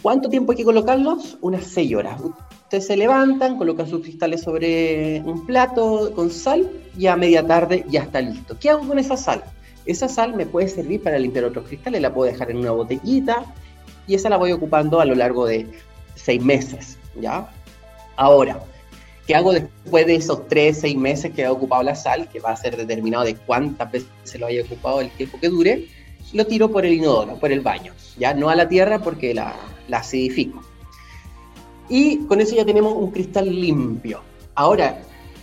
¿Cuánto 0.00 0.28
tiempo 0.28 0.52
hay 0.52 0.58
que 0.58 0.64
colocarlos? 0.64 1.38
Unas 1.40 1.64
6 1.64 1.94
horas. 1.96 2.20
Ustedes 2.64 2.86
se 2.86 2.96
levantan, 2.96 3.58
colocan 3.58 3.88
sus 3.88 4.02
cristales 4.02 4.40
sobre 4.42 5.20
un 5.24 5.46
plato 5.46 6.12
con 6.14 6.30
sal 6.30 6.68
y 6.98 7.06
a 7.06 7.16
media 7.16 7.46
tarde 7.46 7.84
ya 7.88 8.02
está 8.02 8.20
listo. 8.20 8.58
¿Qué 8.58 8.70
hago 8.70 8.88
con 8.88 8.98
esa 8.98 9.16
sal? 9.16 9.44
Esa 9.86 10.08
sal 10.08 10.34
me 10.34 10.46
puede 10.46 10.68
servir 10.68 11.02
para 11.02 11.18
limpiar 11.18 11.44
otros 11.44 11.66
cristales, 11.66 12.00
la 12.00 12.12
puedo 12.12 12.32
dejar 12.32 12.50
en 12.50 12.56
una 12.56 12.70
botellita 12.70 13.44
y 14.06 14.14
esa 14.14 14.30
la 14.30 14.38
voy 14.38 14.52
ocupando 14.52 14.98
a 15.00 15.04
lo 15.04 15.14
largo 15.14 15.46
de 15.46 15.66
seis 16.14 16.42
meses, 16.42 16.98
¿ya? 17.20 17.48
Ahora, 18.16 18.58
¿qué 19.26 19.34
hago 19.34 19.52
después 19.52 20.06
de 20.06 20.16
esos 20.16 20.48
tres, 20.48 20.80
seis 20.80 20.96
meses 20.96 21.32
que 21.32 21.44
ha 21.44 21.52
ocupado 21.52 21.82
la 21.82 21.94
sal, 21.94 22.28
que 22.30 22.40
va 22.40 22.50
a 22.50 22.56
ser 22.56 22.78
determinado 22.78 23.24
de 23.24 23.34
cuántas 23.34 23.92
veces 23.92 24.08
se 24.22 24.38
lo 24.38 24.46
haya 24.46 24.62
ocupado 24.62 25.02
el 25.02 25.10
tiempo 25.10 25.38
que 25.38 25.50
dure? 25.50 25.88
Lo 26.32 26.46
tiro 26.46 26.70
por 26.70 26.86
el 26.86 26.94
inodoro, 26.94 27.36
por 27.36 27.52
el 27.52 27.60
baño, 27.60 27.92
¿ya? 28.16 28.32
No 28.32 28.48
a 28.48 28.54
la 28.54 28.68
tierra 28.68 29.00
porque 29.00 29.34
la, 29.34 29.54
la 29.88 29.98
acidifico. 29.98 30.62
Y 31.88 32.18
con 32.26 32.40
eso 32.40 32.56
ya 32.56 32.64
tenemos 32.64 32.94
un 32.94 33.10
cristal 33.10 33.48
limpio. 33.48 34.20
Ahora, 34.54 35.02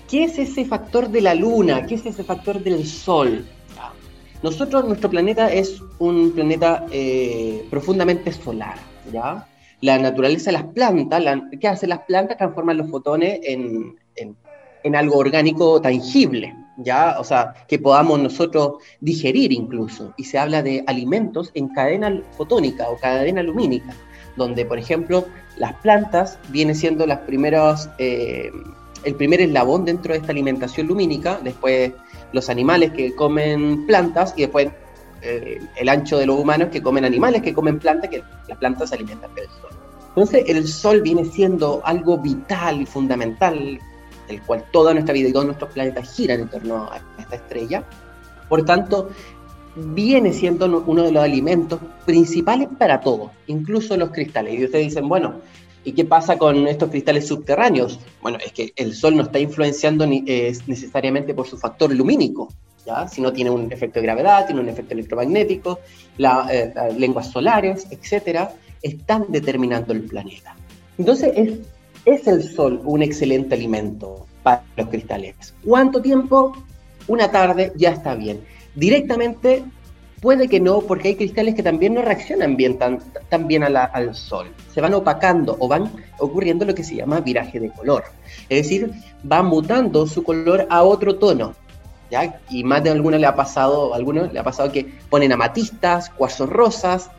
¿qué 0.10 0.24
es 0.24 0.40
ese 0.40 0.66
factor 0.66 1.10
de 1.10 1.22
la 1.22 1.36
luna? 1.36 1.86
¿Qué 1.86 1.96
es 1.96 2.06
ese 2.06 2.24
factor 2.24 2.62
del 2.64 2.86
sol? 2.86 3.46
Nosotros, 4.44 4.86
nuestro 4.88 5.10
planeta 5.10 5.52
es 5.52 5.82
un 6.00 6.32
planeta 6.32 6.86
eh, 6.92 7.64
profundamente 7.70 8.32
solar, 8.32 8.76
¿ya? 9.12 9.48
La 9.82 10.00
naturaleza 10.00 10.46
de 10.46 10.54
las 10.54 10.64
plantas, 10.64 11.24
¿qué 11.60 11.68
hacen 11.68 11.90
las 11.90 12.00
plantas? 12.00 12.38
Transforman 12.38 12.78
los 12.78 12.90
fotones 12.90 13.40
en, 13.44 13.96
en, 14.16 14.96
algo 14.96 15.18
orgánico 15.18 15.80
tangible, 15.80 16.56
¿ya? 16.78 17.18
O 17.20 17.24
sea, 17.24 17.54
que 17.68 17.78
podamos 17.78 18.20
nosotros 18.20 18.78
digerir 19.00 19.52
incluso. 19.52 20.12
Y 20.18 20.24
se 20.24 20.40
habla 20.40 20.64
de 20.64 20.84
alimentos 20.88 21.52
en 21.54 21.68
cadena 21.68 22.24
fotónica 22.32 22.90
o 22.90 22.98
cadena 22.98 23.44
lumínica, 23.44 23.94
donde, 24.36 24.66
por 24.66 24.80
ejemplo, 24.80 25.26
las 25.58 25.74
plantas 25.76 26.40
vienen 26.50 26.76
siendo 26.76 27.06
las 27.06 27.20
primeras, 27.20 27.90
eh, 27.98 28.52
el 29.04 29.16
primer 29.16 29.42
eslabón 29.42 29.86
dentro 29.86 30.14
de 30.14 30.20
esta 30.20 30.32
alimentación 30.32 30.88
lumínica, 30.88 31.40
después 31.44 31.92
los 32.34 32.50
animales 32.50 32.92
que 32.92 33.14
comen 33.16 33.86
plantas 33.86 34.34
y 34.38 34.42
después 34.42 34.70
eh, 35.22 35.60
el 35.76 35.90
ancho 35.90 36.18
de 36.18 36.26
los 36.26 36.40
humanos 36.40 36.70
que 36.72 36.82
comen 36.82 37.06
animales 37.06 37.42
que 37.42 37.54
comen 37.54 37.80
plantas, 37.80 38.10
que 38.10 38.24
las 38.48 38.58
plantas 38.58 38.90
se 38.90 38.96
alimentan 38.96 39.34
del 39.36 39.46
sol. 39.48 39.70
Entonces 40.10 40.44
el 40.48 40.68
sol 40.68 41.02
viene 41.02 41.26
siendo 41.26 41.82
algo 41.86 42.18
vital 42.18 42.82
y 42.82 42.86
fundamental, 42.86 43.80
del 44.28 44.42
cual 44.42 44.66
toda 44.72 44.94
nuestra 44.94 45.14
vida 45.14 45.30
y 45.30 45.34
todos 45.34 45.46
nuestros 45.46 45.72
planetas 45.72 46.14
giran 46.14 46.42
en 46.42 46.48
torno 46.50 46.90
a 46.92 47.00
esta 47.20 47.36
estrella. 47.36 47.84
Por 48.50 48.66
tanto, 48.66 49.10
viene 49.76 50.34
siendo 50.34 50.84
uno 50.86 51.04
de 51.04 51.12
los 51.12 51.24
alimentos 51.24 51.80
principales 52.06 52.68
para 52.78 53.02
todo, 53.02 53.32
incluso 53.48 53.96
los 53.98 54.12
cristales. 54.12 54.60
Y 54.60 54.66
ustedes 54.66 54.88
dicen, 54.88 55.08
bueno, 55.08 55.36
¿y 55.84 55.94
qué 55.94 56.06
pasa 56.06 56.38
con 56.38 56.68
estos 56.68 56.90
cristales 56.90 57.28
subterráneos? 57.28 58.00
Bueno, 58.22 58.38
es 58.44 58.52
que 58.52 58.74
el 58.76 58.94
Sol 58.94 59.16
no 59.16 59.24
está 59.24 59.40
influenciando 59.40 60.06
ni, 60.06 60.22
necesariamente 60.22 61.34
por 61.34 61.48
su 61.48 61.58
factor 61.58 61.94
lumínico, 61.94 62.50
¿ya? 62.86 63.08
sino 63.08 63.32
tiene 63.32 63.50
un 63.50 63.72
efecto 63.72 64.00
de 64.00 64.06
gravedad, 64.06 64.46
tiene 64.46 64.62
un 64.62 64.70
efecto 64.70 64.94
electromagnético, 64.94 65.80
eh, 66.18 66.72
las 66.76 66.98
lenguas 66.98 67.32
solares, 67.32 67.88
etcétera, 67.90 68.54
están 68.82 69.26
determinando 69.30 69.94
el 69.94 70.02
planeta. 70.02 70.56
Entonces, 70.98 71.32
es, 71.36 71.54
es 72.06 72.28
el 72.28 72.44
Sol 72.44 72.82
un 72.84 73.02
excelente 73.04 73.56
alimento 73.56 74.26
para 74.44 74.64
los 74.76 74.90
cristales. 74.90 75.54
¿Cuánto 75.64 76.02
tiempo? 76.02 76.54
Una 77.08 77.32
tarde 77.32 77.72
ya 77.76 77.92
está 77.92 78.16
bien 78.16 78.42
Directamente 78.76 79.64
puede 80.22 80.48
que 80.48 80.60
no, 80.60 80.82
porque 80.82 81.10
hay 81.10 81.16
cristales 81.16 81.56
que 81.56 81.64
también 81.64 81.96
no 81.96 82.02
reaccionan 82.02 82.56
bien 82.56 82.78
tan, 82.78 83.00
tan 83.30 83.48
bien 83.48 83.64
al 83.64 84.16
sol. 84.16 84.48
Se 84.74 84.80
van 84.80 84.94
opacando 84.94 85.58
o 85.60 85.68
van 85.68 85.92
ocurriendo 86.20 86.64
lo 86.64 86.76
que 86.76 86.84
se 86.84 86.96
llama 86.96 87.20
viraje 87.20 87.60
de 87.60 87.72
color. 87.72 88.04
Es 88.48 88.64
decir, 88.64 88.92
va 89.30 89.42
mutando 89.42 90.06
su 90.08 90.24
color 90.24 90.68
a 90.70 90.84
otro 90.84 91.18
tono. 91.18 91.56
¿ya? 92.12 92.40
Y 92.50 92.64
más 92.64 92.84
de 92.84 92.92
alguno 92.92 93.18
le 93.18 93.26
ha 93.26 93.36
pasado, 93.36 93.94
algunos 93.96 94.32
le 94.32 94.40
ha 94.40 94.44
pasado 94.44 94.72
que 94.72 94.94
ponen 95.10 95.32
amatistas, 95.32 96.10
cuarzos 96.10 96.50
rosas, 96.50 97.10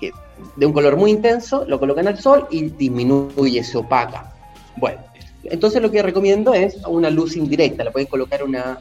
que 0.00 0.10
de 0.56 0.66
un 0.66 0.72
color 0.72 0.96
muy 0.96 1.12
intenso, 1.12 1.64
lo 1.66 1.78
colocan 1.78 2.08
al 2.08 2.18
sol 2.18 2.48
y 2.50 2.70
disminuye, 2.70 3.62
se 3.62 3.78
opaca. 3.78 4.34
Bueno, 4.76 5.00
entonces 5.44 5.80
lo 5.80 5.90
que 5.90 6.02
recomiendo 6.02 6.52
es 6.52 6.76
una 6.86 7.10
luz 7.10 7.36
indirecta, 7.36 7.84
la 7.84 7.92
pueden 7.92 8.08
colocar 8.08 8.42
una, 8.42 8.80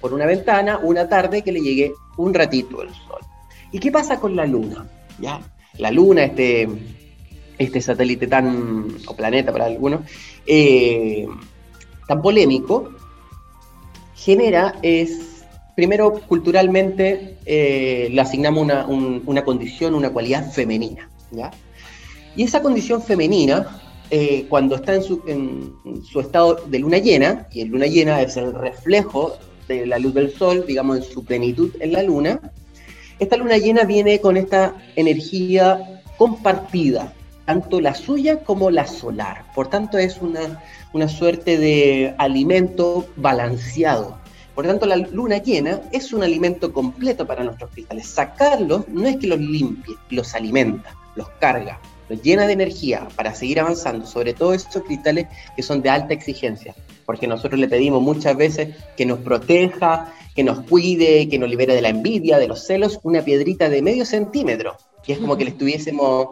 por 0.00 0.12
una 0.12 0.26
ventana 0.26 0.78
una 0.82 1.08
tarde 1.08 1.42
que 1.42 1.52
le 1.52 1.60
llegue 1.60 1.94
un 2.16 2.34
ratito 2.34 2.82
el 2.82 2.90
sol. 2.90 3.20
¿Y 3.72 3.78
qué 3.78 3.90
pasa 3.90 4.20
con 4.20 4.36
la 4.36 4.46
luna? 4.46 4.86
¿Ya? 5.18 5.40
La 5.78 5.90
luna, 5.90 6.24
este, 6.24 6.68
este 7.58 7.80
satélite 7.80 8.26
tan, 8.26 8.88
o 9.06 9.16
planeta 9.16 9.52
para 9.52 9.66
algunos, 9.66 10.02
eh, 10.46 11.26
tan 12.06 12.22
polémico, 12.22 12.92
genera, 14.14 14.76
es, 14.82 15.44
primero 15.74 16.12
culturalmente 16.12 17.36
eh, 17.44 18.08
le 18.10 18.20
asignamos 18.20 18.62
una, 18.62 18.86
una, 18.86 19.44
condición, 19.44 19.94
una 19.94 20.10
cualidad 20.10 20.50
femenina. 20.52 21.08
¿ya? 21.30 21.50
Y 22.36 22.44
esa 22.44 22.62
condición 22.62 23.02
femenina, 23.02 23.80
eh, 24.10 24.46
cuando 24.48 24.76
está 24.76 24.94
en 24.94 25.02
su, 25.02 25.22
en 25.26 25.74
estado 26.20 26.62
de 26.66 26.78
luna 26.78 26.98
llena, 26.98 27.48
y 27.52 27.62
el 27.62 27.68
luna 27.68 27.86
llena 27.86 28.20
es 28.20 28.36
el 28.36 28.52
reflejo 28.52 29.36
de 29.68 29.86
la 29.86 29.98
luz 29.98 30.14
del 30.14 30.32
sol, 30.32 30.64
digamos, 30.66 30.98
en 30.98 31.02
su 31.04 31.24
plenitud 31.24 31.70
en 31.80 31.92
la 31.92 32.02
luna, 32.02 32.40
esta 33.18 33.36
luna 33.36 33.58
llena 33.58 33.84
viene 33.84 34.20
con 34.20 34.36
esta 34.36 34.74
energía 34.96 36.02
compartida, 36.18 37.12
tanto 37.44 37.80
la 37.80 37.94
suya 37.94 38.40
como 38.40 38.70
la 38.70 38.86
solar. 38.86 39.44
Por 39.54 39.68
tanto, 39.68 39.98
es 39.98 40.20
una, 40.20 40.62
una 40.92 41.08
suerte 41.08 41.56
de 41.56 42.14
alimento 42.18 43.06
balanceado. 43.16 44.18
Por 44.54 44.66
tanto, 44.66 44.86
la 44.86 44.96
luna 44.96 45.38
llena 45.38 45.80
es 45.92 46.12
un 46.12 46.22
alimento 46.22 46.72
completo 46.72 47.26
para 47.26 47.44
nuestros 47.44 47.70
cristales. 47.70 48.06
Sacarlos 48.06 48.88
no 48.88 49.06
es 49.06 49.16
que 49.16 49.26
los 49.26 49.38
limpie, 49.38 49.94
los 50.10 50.34
alimenta, 50.34 50.94
los 51.16 51.28
carga, 51.40 51.80
los 52.08 52.22
llena 52.22 52.46
de 52.46 52.52
energía 52.52 53.08
para 53.16 53.34
seguir 53.34 53.60
avanzando, 53.60 54.06
sobre 54.06 54.34
todo 54.34 54.54
esos 54.54 54.82
cristales 54.82 55.26
que 55.56 55.62
son 55.62 55.82
de 55.82 55.90
alta 55.90 56.14
exigencia 56.14 56.74
porque 57.04 57.26
nosotros 57.26 57.58
le 57.58 57.68
pedimos 57.68 58.02
muchas 58.02 58.36
veces 58.36 58.76
que 58.96 59.06
nos 59.06 59.18
proteja, 59.20 60.12
que 60.34 60.44
nos 60.44 60.60
cuide, 60.60 61.28
que 61.28 61.38
nos 61.38 61.48
libere 61.48 61.74
de 61.74 61.82
la 61.82 61.90
envidia, 61.90 62.38
de 62.38 62.48
los 62.48 62.66
celos, 62.66 62.98
una 63.02 63.22
piedrita 63.22 63.68
de 63.68 63.82
medio 63.82 64.04
centímetro. 64.04 64.76
Y 65.06 65.12
es 65.12 65.18
como 65.18 65.36
que 65.36 65.44
le 65.44 65.50
estuviésemos 65.50 66.28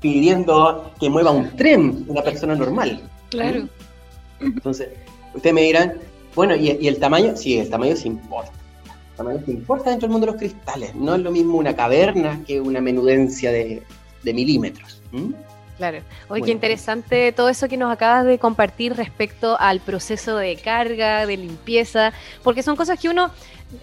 pidiendo 0.00 0.92
que 1.00 1.10
mueva 1.10 1.30
un 1.30 1.56
tren 1.56 2.04
una 2.08 2.22
persona 2.22 2.54
normal. 2.54 3.02
Claro. 3.30 3.68
Entonces, 4.40 4.88
ustedes 5.34 5.54
me 5.54 5.62
dirán, 5.62 5.94
bueno, 6.34 6.54
¿y, 6.54 6.86
el 6.86 6.98
tamaño? 6.98 7.36
Sí, 7.36 7.58
el 7.58 7.68
tamaño 7.68 7.96
sí 7.96 8.08
importa. 8.08 8.52
tamaños 9.16 9.42
que 9.44 9.50
importa 9.50 9.90
dentro 9.90 10.06
del 10.06 10.12
mundo 10.12 10.26
de 10.26 10.32
los 10.32 10.40
cristales. 10.40 10.94
No 10.94 11.14
es 11.14 11.22
lo 11.22 11.32
mismo 11.32 11.58
una 11.58 11.74
caverna 11.74 12.42
que 12.46 12.60
una 12.60 12.80
menudencia 12.80 13.50
de, 13.50 13.82
milímetros. 14.32 15.02
Claro. 15.76 15.98
Oye, 16.28 16.42
qué 16.42 16.50
interesante 16.52 17.32
todo 17.32 17.50
eso 17.50 17.68
que 17.68 17.76
nos 17.76 17.92
acabas 17.92 18.24
de 18.24 18.38
compartir 18.38 18.94
respecto 18.94 19.60
al 19.60 19.80
proceso 19.80 20.36
de 20.36 20.56
carga, 20.56 21.26
de 21.26 21.36
limpieza, 21.36 22.12
porque 22.42 22.62
son 22.62 22.76
cosas 22.76 22.98
que 22.98 23.10
uno 23.10 23.30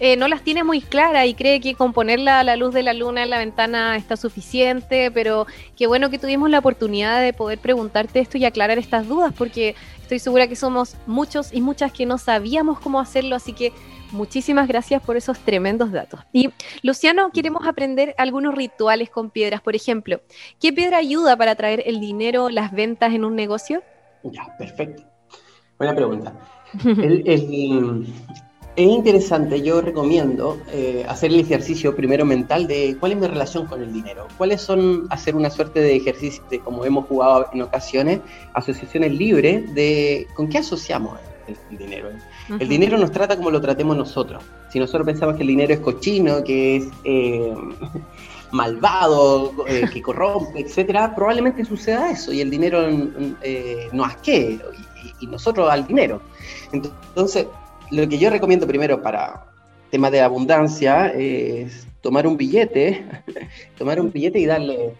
eh, 0.00 0.16
no 0.16 0.26
las 0.26 0.42
tiene 0.42 0.64
muy 0.64 0.80
claras 0.80 1.26
y 1.26 1.34
cree 1.34 1.60
que 1.60 1.74
con 1.74 1.92
ponerla 1.92 2.40
a 2.40 2.44
la 2.44 2.56
luz 2.56 2.74
de 2.74 2.82
la 2.82 2.94
luna 2.94 3.22
en 3.22 3.30
la 3.30 3.38
ventana 3.38 3.96
está 3.96 4.16
suficiente, 4.16 5.10
pero 5.12 5.46
qué 5.76 5.86
bueno 5.86 6.10
que 6.10 6.18
tuvimos 6.18 6.50
la 6.50 6.58
oportunidad 6.58 7.20
de 7.20 7.32
poder 7.32 7.58
preguntarte 7.58 8.18
esto 8.18 8.38
y 8.38 8.44
aclarar 8.44 8.78
estas 8.78 9.06
dudas, 9.06 9.32
porque 9.36 9.76
estoy 10.02 10.18
segura 10.18 10.48
que 10.48 10.56
somos 10.56 10.96
muchos 11.06 11.52
y 11.52 11.60
muchas 11.60 11.92
que 11.92 12.06
no 12.06 12.18
sabíamos 12.18 12.80
cómo 12.80 12.98
hacerlo, 12.98 13.36
así 13.36 13.52
que 13.52 13.72
Muchísimas 14.14 14.68
gracias 14.68 15.02
por 15.02 15.16
esos 15.16 15.40
tremendos 15.40 15.90
datos. 15.90 16.20
Y 16.32 16.50
Luciano, 16.82 17.30
queremos 17.32 17.66
aprender 17.66 18.14
algunos 18.16 18.54
rituales 18.54 19.10
con 19.10 19.30
piedras. 19.30 19.60
Por 19.60 19.74
ejemplo, 19.74 20.20
¿qué 20.60 20.72
piedra 20.72 20.98
ayuda 20.98 21.36
para 21.36 21.56
traer 21.56 21.82
el 21.84 21.98
dinero, 21.98 22.48
las 22.48 22.70
ventas 22.70 23.12
en 23.12 23.24
un 23.24 23.34
negocio? 23.34 23.82
Ya, 24.22 24.56
perfecto. 24.56 25.02
Buena 25.78 25.96
pregunta. 25.96 26.32
es 28.76 28.86
interesante, 28.86 29.62
yo 29.62 29.80
recomiendo 29.80 30.58
eh, 30.70 31.04
hacer 31.08 31.32
el 31.32 31.40
ejercicio 31.40 31.96
primero 31.96 32.24
mental 32.24 32.68
de 32.68 32.96
cuál 33.00 33.12
es 33.12 33.18
mi 33.18 33.26
relación 33.26 33.66
con 33.66 33.82
el 33.82 33.92
dinero. 33.92 34.28
¿Cuáles 34.38 34.60
son 34.60 35.08
hacer 35.10 35.34
una 35.34 35.50
suerte 35.50 35.80
de 35.80 35.96
ejercicio 35.96 36.44
de, 36.50 36.60
como 36.60 36.84
hemos 36.84 37.06
jugado 37.06 37.46
en 37.52 37.62
ocasiones, 37.62 38.20
asociaciones 38.52 39.12
libres 39.12 39.74
de 39.74 40.28
con 40.34 40.48
qué 40.48 40.58
asociamos 40.58 41.18
el 41.48 41.78
dinero? 41.78 42.10
El 42.58 42.68
dinero 42.68 42.98
nos 42.98 43.10
trata 43.10 43.36
como 43.36 43.50
lo 43.50 43.60
tratemos 43.60 43.96
nosotros. 43.96 44.42
Si 44.70 44.78
nosotros 44.78 45.06
pensamos 45.06 45.36
que 45.36 45.42
el 45.42 45.48
dinero 45.48 45.72
es 45.72 45.80
cochino, 45.80 46.42
que 46.42 46.76
es 46.76 46.88
eh, 47.04 47.54
malvado, 48.52 49.52
eh, 49.66 49.88
que 49.92 50.02
corrompe, 50.02 50.60
etcétera, 50.60 51.14
probablemente 51.14 51.64
suceda 51.64 52.10
eso 52.10 52.32
y 52.32 52.40
el 52.40 52.50
dinero 52.50 52.86
eh, 53.42 53.88
nos 53.92 54.08
asquee 54.08 54.58
y, 55.20 55.24
y, 55.24 55.26
nosotros 55.26 55.70
al 55.70 55.86
dinero. 55.86 56.20
Entonces, 56.72 57.46
lo 57.90 58.08
que 58.08 58.18
yo 58.18 58.30
recomiendo 58.30 58.66
primero 58.66 59.02
para 59.02 59.44
temas 59.90 60.10
de 60.12 60.20
abundancia 60.20 61.08
es 61.08 61.86
tomar 62.00 62.26
un 62.26 62.36
billete, 62.36 63.04
tomar 63.78 64.00
un 64.00 64.10
billete 64.10 64.38
y 64.38 64.46
darle, 64.46 64.94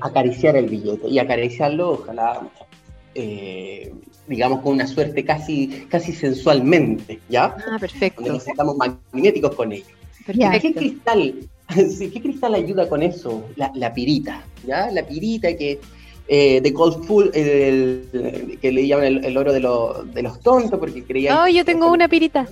acariciar 0.00 0.56
el 0.56 0.68
billete 0.68 1.08
y 1.08 1.18
acariciarlo, 1.18 1.92
ojalá 1.92 2.42
digamos, 4.26 4.60
con 4.60 4.74
una 4.74 4.86
suerte 4.86 5.24
casi, 5.24 5.86
casi 5.88 6.12
sensualmente, 6.12 7.20
¿ya? 7.28 7.56
Ah, 7.70 7.78
perfecto. 7.78 8.20
Donde 8.20 8.38
nos 8.38 8.48
estamos 8.48 8.76
magnéticos 8.76 9.54
con 9.54 9.72
ello. 9.72 9.84
¿Qué 10.26 10.72
cristal, 10.72 11.34
¿Qué 11.74 12.20
cristal 12.20 12.54
ayuda 12.54 12.88
con 12.88 13.02
eso? 13.02 13.48
La, 13.56 13.92
pirita, 13.92 14.44
¿ya? 14.66 14.90
La 14.90 15.06
pirita 15.06 15.56
que 15.56 15.80
eh, 16.28 16.60
de 16.60 16.72
Cold 16.72 17.04
Full, 17.04 17.30
que 17.30 18.58
le 18.72 18.86
llaman 18.86 19.24
el, 19.24 19.36
oro 19.36 19.52
de, 19.52 19.60
de, 20.12 20.22
los 20.22 20.40
tontos, 20.40 20.78
porque 20.78 21.02
creían... 21.02 21.36
No, 21.36 21.48
yo 21.48 21.64
tengo 21.64 21.90
una 21.90 22.08
pirita. 22.08 22.46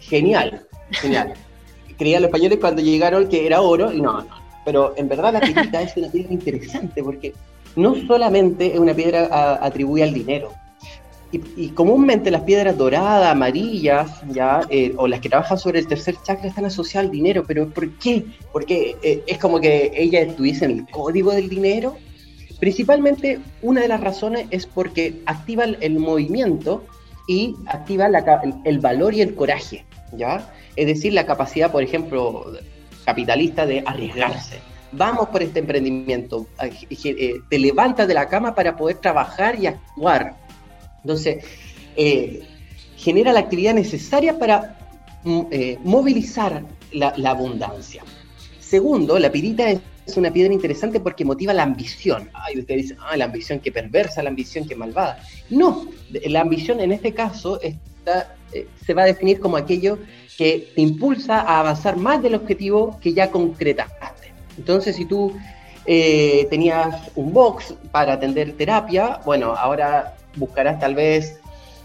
genial, 0.00 0.66
genial. 0.90 1.34
creían 1.98 2.22
los 2.22 2.28
españoles 2.28 2.58
cuando 2.60 2.82
llegaron 2.82 3.28
que 3.28 3.46
era 3.46 3.60
oro, 3.60 3.92
y 3.92 4.00
no, 4.00 4.22
no. 4.22 4.40
Pero 4.64 4.94
en 4.96 5.08
verdad 5.08 5.32
la 5.32 5.40
pirita 5.40 5.82
es 5.82 5.96
una 5.96 6.08
piedra 6.10 6.32
interesante, 6.32 7.02
porque 7.02 7.32
no 7.76 7.94
solamente 8.06 8.74
es 8.74 8.78
una 8.78 8.94
piedra 8.94 9.58
atribuida 9.62 10.04
al 10.04 10.14
dinero, 10.14 10.52
y, 11.32 11.68
comúnmente 11.68 12.30
las 12.30 12.42
piedras 12.42 12.76
doradas, 12.76 13.30
amarillas, 13.30 14.20
ya, 14.30 14.62
eh, 14.68 14.94
o 14.96 15.06
las 15.06 15.20
que 15.20 15.28
trabajan 15.28 15.58
sobre 15.58 15.78
el 15.78 15.86
tercer 15.86 16.16
chakra 16.24 16.48
están 16.48 16.64
asociadas 16.64 17.06
al 17.06 17.12
dinero. 17.12 17.44
¿Pero 17.46 17.68
por 17.70 17.88
qué? 17.98 18.24
Porque 18.52 18.96
eh, 19.02 19.22
es 19.26 19.38
como 19.38 19.60
que 19.60 19.92
ellas 19.94 20.26
estuviesen 20.26 20.70
el 20.72 20.86
código 20.88 21.30
del 21.30 21.48
dinero. 21.48 21.96
Principalmente, 22.58 23.38
una 23.62 23.80
de 23.80 23.88
las 23.88 24.00
razones 24.00 24.48
es 24.50 24.66
porque 24.66 25.20
activa 25.24 25.64
el, 25.64 25.98
movimiento 25.98 26.84
y 27.28 27.54
activa 27.66 28.08
el, 28.64 28.78
valor 28.80 29.14
y 29.14 29.20
el 29.20 29.34
coraje, 29.34 29.84
¿ya? 30.12 30.52
Es 30.74 30.86
decir, 30.86 31.12
la 31.12 31.26
capacidad, 31.26 31.70
por 31.70 31.82
ejemplo, 31.82 32.52
capitalista 33.04 33.66
de 33.66 33.84
arriesgarse. 33.86 34.58
Vamos 34.92 35.28
por 35.28 35.42
este 35.42 35.60
emprendimiento, 35.60 36.46
eh, 36.60 37.40
te 37.48 37.58
levantas 37.58 38.08
de 38.08 38.14
la 38.14 38.28
cama 38.28 38.54
para 38.54 38.76
poder 38.76 38.96
trabajar 38.96 39.56
y 39.58 39.66
actuar, 39.66 40.36
entonces, 41.02 41.44
eh, 41.96 42.42
genera 42.96 43.32
la 43.32 43.40
actividad 43.40 43.74
necesaria 43.74 44.38
para 44.38 44.78
mm, 45.24 45.40
eh, 45.50 45.78
movilizar 45.82 46.62
la, 46.92 47.14
abundancia. 47.30 48.02
Segundo, 48.58 49.18
la 49.18 49.30
pirita 49.30 49.70
es, 49.70 49.80
una 50.16 50.32
piedra 50.32 50.52
interesante 50.52 50.98
porque 50.98 51.24
motiva 51.24 51.52
la 51.52 51.62
ambición. 51.62 52.30
Ay, 52.34 52.58
usted 52.58 52.74
dice, 52.74 52.96
ah, 53.00 53.16
la 53.16 53.26
ambición 53.26 53.60
que 53.60 53.70
perversa, 53.70 54.24
la 54.24 54.30
ambición 54.30 54.66
que 54.66 54.74
malvada. 54.74 55.22
No, 55.50 55.86
la 56.10 56.40
ambición 56.40 56.80
en 56.80 56.90
este 56.90 57.14
caso 57.14 57.60
está, 57.60 58.34
eh, 58.52 58.66
se 58.84 58.92
va 58.92 59.02
a 59.02 59.06
definir 59.06 59.38
como 59.38 59.56
aquello 59.56 59.98
que 60.36 60.72
te 60.74 60.80
impulsa 60.80 61.42
a 61.42 61.60
avanzar 61.60 61.96
más 61.96 62.20
del 62.24 62.34
objetivo 62.34 62.98
que 63.00 63.12
ya 63.12 63.30
concretaste. 63.30 64.19
Entonces, 64.60 64.96
si 64.96 65.06
tú 65.06 65.32
tenías 65.84 67.10
un 67.16 67.32
box 67.32 67.74
para 67.90 68.12
atender 68.12 68.52
terapia, 68.52 69.20
bueno, 69.24 69.54
ahora 69.56 70.14
buscarás 70.36 70.78
tal 70.78 70.94
vez 70.94 71.40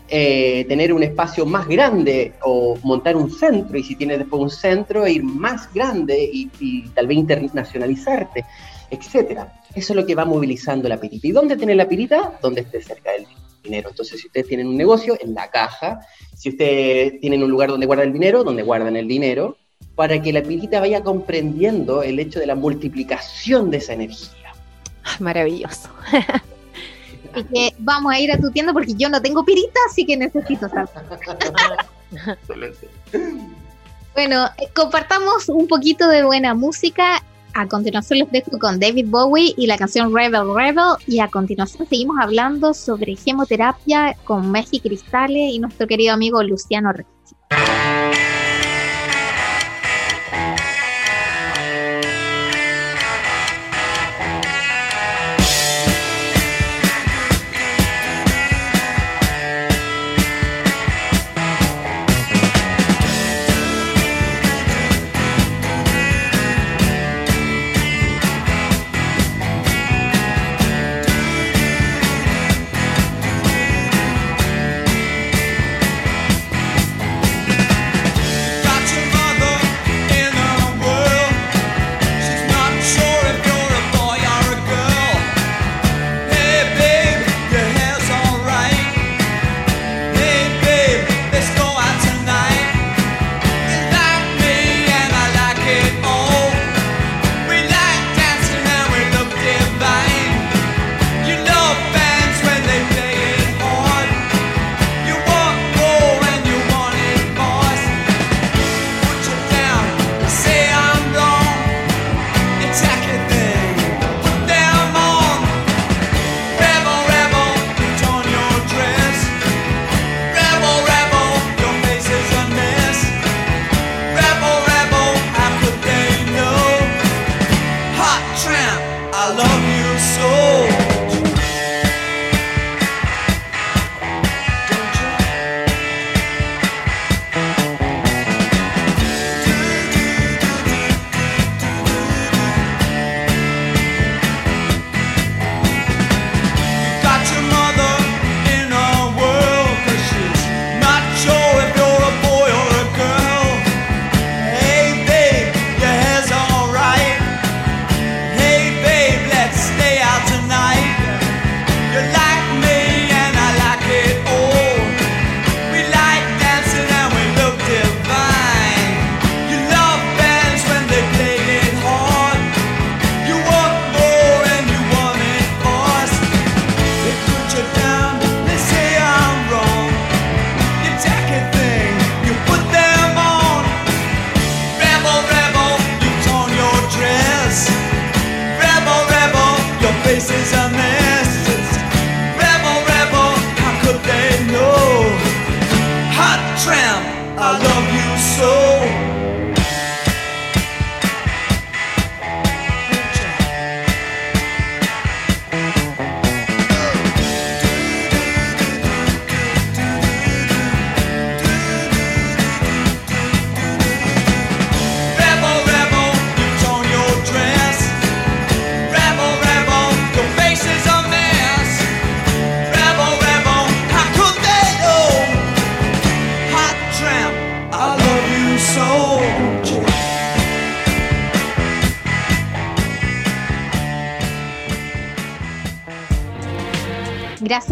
eh, 0.07 0.65
tener 0.67 0.93
un 0.93 1.01
espacio 1.01 1.47
más 1.47 1.67
grande 1.67 2.33
o 2.43 2.77
montar 2.83 3.15
un 3.15 3.31
centro, 3.31 3.75
y 3.75 3.83
si 3.83 3.95
tienes 3.95 4.19
después 4.19 4.39
un 4.39 4.51
centro, 4.51 5.07
ir 5.07 5.23
más 5.23 5.73
grande 5.73 6.29
y, 6.31 6.83
tal 6.89 7.07
vez 7.07 7.17
internacionalizarte, 7.17 8.45
etcétera. 8.91 9.61
Eso 9.73 9.93
es 9.93 9.97
lo 9.97 10.05
que 10.05 10.13
va 10.13 10.25
movilizando 10.25 10.87
la 10.87 10.99
pirita. 10.99 11.27
¿Y 11.27 11.31
dónde 11.31 11.57
tiene 11.57 11.73
la 11.73 11.87
pirita? 11.87 12.37
Donde 12.39 12.61
esté 12.61 12.83
cerca 12.83 13.13
del 13.13 13.25
dinero. 13.63 13.89
Entonces, 13.89 14.21
si 14.21 14.27
ustedes 14.27 14.47
tienen 14.47 14.67
un 14.67 14.77
negocio, 14.77 15.17
en 15.19 15.33
la 15.33 15.49
caja. 15.49 15.99
Si 16.35 16.49
ustedes 16.49 17.19
tienen 17.19 17.41
un 17.41 17.49
lugar 17.49 17.69
donde 17.69 17.87
guardan 17.87 18.07
el 18.07 18.13
dinero, 18.13 18.43
donde 18.43 18.61
guardan 18.61 18.95
el 18.95 19.07
dinero, 19.07 19.57
para 19.95 20.21
que 20.21 20.33
la 20.33 20.43
pirita 20.43 20.79
vaya 20.79 21.01
comprendiendo 21.01 22.03
el 22.03 22.19
hecho 22.19 22.39
de 22.39 22.47
la 22.47 22.55
multiplicación 22.55 23.71
de 23.71 23.77
esa 23.77 23.93
energía. 23.93 24.53
Maravilloso. 25.19 25.89
y 27.35 27.43
que 27.43 27.75
vamos 27.79 28.13
a 28.13 28.19
ir 28.19 28.31
a 28.31 28.37
tu 28.37 28.51
tienda 28.51 28.73
porque 28.73 28.93
yo 28.93 29.09
no 29.09 29.21
tengo 29.21 29.43
pirita, 29.43 29.79
así 29.89 30.05
que 30.05 30.17
necesito 30.17 30.67
salsa. 30.69 31.03
bueno, 34.13 34.45
eh, 34.45 34.69
compartamos 34.73 35.49
un 35.49 35.67
poquito 35.67 36.07
de 36.07 36.23
buena 36.23 36.53
música. 36.53 37.23
A 37.53 37.67
continuación 37.69 38.19
les 38.19 38.31
dejo 38.31 38.59
con 38.59 38.81
David 38.81 39.05
Bowie 39.07 39.53
y 39.55 39.65
la 39.67 39.77
canción 39.77 40.13
Rebel 40.13 40.53
Rebel. 40.53 40.97
Y 41.07 41.19
a 41.19 41.29
continuación 41.29 41.87
seguimos 41.87 42.17
hablando 42.19 42.73
sobre 42.73 43.15
gemoterapia 43.15 44.13
con 44.25 44.51
Messi 44.51 44.81
Cristales 44.81 45.53
y 45.53 45.59
nuestro 45.59 45.87
querido 45.87 46.13
amigo 46.13 46.43
Luciano 46.43 46.91
Reyes. 46.91 48.04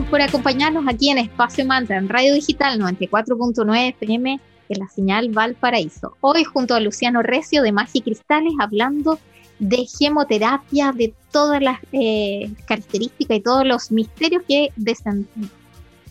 Por 0.09 0.21
acompañarnos 0.21 0.85
aquí 0.87 1.09
en 1.09 1.17
Espacio 1.17 1.65
Mantra, 1.65 1.97
en 1.97 2.07
Radio 2.07 2.35
Digital 2.35 2.79
94.9 2.79 3.89
FM, 3.89 4.39
en 4.69 4.79
la 4.79 4.87
señal 4.87 5.29
Valparaíso. 5.29 6.15
Hoy 6.21 6.43
junto 6.43 6.75
a 6.75 6.79
Luciano 6.79 7.23
Recio 7.23 7.63
de 7.63 7.71
Magia 7.71 8.03
Cristales, 8.03 8.53
hablando 8.59 9.17
de 9.57 9.87
gemoterapia, 9.87 10.91
de 10.91 11.11
todas 11.31 11.59
las 11.59 11.79
eh, 11.91 12.51
características 12.67 13.37
y 13.37 13.41
todos 13.41 13.65
los 13.65 13.91
misterios 13.91 14.43
que 14.47 14.71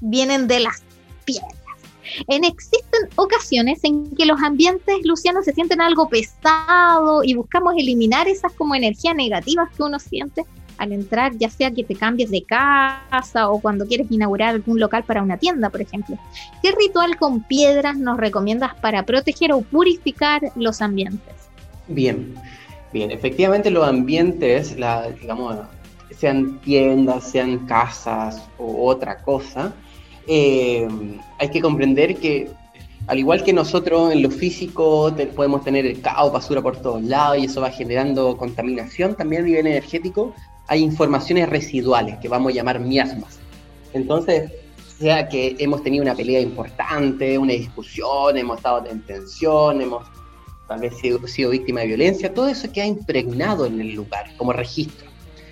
vienen 0.01 0.49
de 0.49 0.59
las 0.59 0.83
piedras. 1.25 1.55
En 2.27 2.43
existen 2.43 3.11
ocasiones 3.15 3.85
en 3.85 4.11
que 4.17 4.27
los 4.27 4.43
ambientes, 4.43 4.97
Luciano, 5.05 5.41
se 5.43 5.53
sienten 5.53 5.81
algo 5.81 6.09
pesado 6.09 7.23
y 7.23 7.35
buscamos 7.35 7.75
eliminar 7.77 8.27
esas 8.27 8.53
como 8.55 8.75
energías 8.75 9.15
negativas 9.15 9.71
que 9.77 9.85
uno 9.85 10.01
siente 10.01 10.45
al 10.83 10.91
entrar, 10.91 11.37
ya 11.39 11.49
sea 11.49 11.71
que 11.71 11.85
te 11.85 11.95
cambies 11.95 12.29
de 12.33 12.43
casa 12.43 13.49
o 13.49 13.61
cuando 13.61 13.87
quieres 13.87 14.11
inaugurar 14.11 14.49
algún 14.49 14.81
local 14.81 15.05
para 15.05 15.23
una 15.23 15.37
tienda, 15.37 15.71
por 15.71 15.81
ejemplo. 15.81 16.19
¿Qué 16.61 16.73
ritual 16.73 17.17
con 17.17 17.45
piedras 17.45 17.97
nos 17.97 18.17
recomiendas 18.17 18.75
para 18.75 19.05
proteger 19.05 19.53
o 19.53 19.61
purificar 19.61 20.43
los 20.57 20.83
ambientes? 20.83 21.35
Bien, 21.87 22.35
bien, 22.93 23.13
efectivamente 23.13 23.71
los 23.71 23.87
ambientes, 23.87 24.75
digamos, 25.21 25.57
sean 26.19 26.59
tiendas, 26.63 27.31
sean 27.31 27.65
casas 27.67 28.43
o 28.59 28.89
otra 28.89 29.19
cosa, 29.19 29.73
eh, 30.27 30.89
hay 31.39 31.49
que 31.49 31.61
comprender 31.61 32.17
que 32.17 32.51
al 33.07 33.21
igual 33.21 33.45
que 33.45 33.53
nosotros 33.53 34.13
en 34.13 34.23
lo 34.23 34.31
físico 34.31 35.15
podemos 35.37 35.63
tener 35.63 35.87
el 35.87 36.01
caos, 36.01 36.33
basura 36.33 36.61
por 36.61 36.77
todos 36.77 37.03
lados 37.03 37.39
y 37.39 37.45
eso 37.45 37.61
va 37.61 37.71
generando 37.71 38.37
contaminación, 38.37 39.15
también 39.15 39.43
a 39.43 39.45
nivel 39.45 39.67
energético 39.69 40.35
hay 40.73 40.83
informaciones 40.83 41.51
residuales 41.51 42.17
que 42.17 42.29
vamos 42.29 42.51
a 42.51 42.55
llamar 42.55 42.81
miasmas. 42.81 43.39
Entonces, 43.93 44.51
sea 44.99 45.29
que 45.29 45.55
hemos 45.59 45.83
tenido 45.83 46.03
una 46.03 46.15
pelea 46.15 46.41
importante, 46.41 47.37
una 47.37 47.53
discusión, 47.53 48.39
hemos 48.39 48.57
estado 48.57 48.87
en 48.87 49.03
tensión, 49.03 49.83
hemos 49.83 50.03
tal 50.67 50.81
vez 50.81 50.97
sido, 50.97 51.27
sido 51.29 51.51
víctima 51.51 51.81
de 51.81 51.89
violencia, 51.89 52.33
todo 52.33 52.49
eso 52.49 52.73
queda 52.73 52.87
impregnado 52.87 53.67
en 53.67 53.83
el 53.83 53.93
lugar 53.93 54.35
como 54.39 54.55
registro. 54.55 55.11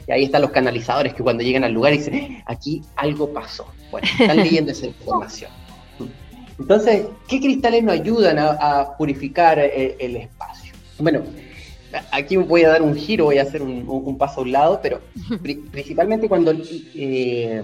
Y 0.08 0.12
ahí 0.12 0.24
están 0.24 0.40
los 0.40 0.52
canalizadores 0.52 1.12
que 1.12 1.22
cuando 1.22 1.42
llegan 1.42 1.64
al 1.64 1.72
lugar 1.72 1.92
dicen, 1.92 2.14
eh, 2.14 2.42
aquí 2.46 2.80
algo 2.96 3.30
pasó. 3.30 3.66
Bueno, 3.90 4.08
están 4.18 4.36
leyendo 4.42 4.72
esa 4.72 4.86
información. 4.86 5.50
Entonces, 6.58 7.08
¿qué 7.28 7.40
cristales 7.40 7.84
nos 7.84 7.92
ayudan 7.92 8.38
a, 8.38 8.96
purificar 8.96 9.58
eh, 9.58 9.96
el 9.98 10.16
espacio? 10.16 10.72
Bueno, 10.98 11.24
aquí 12.10 12.36
voy 12.36 12.64
a 12.64 12.70
dar 12.70 12.82
un 12.82 12.94
giro, 12.94 13.26
voy 13.26 13.38
a 13.38 13.42
hacer 13.42 13.62
un, 13.62 14.16
paso 14.18 14.40
a 14.40 14.42
un 14.44 14.52
lado, 14.52 14.80
pero 14.82 15.00
principalmente 15.72 16.28
cuando 16.28 16.52
eh, 16.94 17.62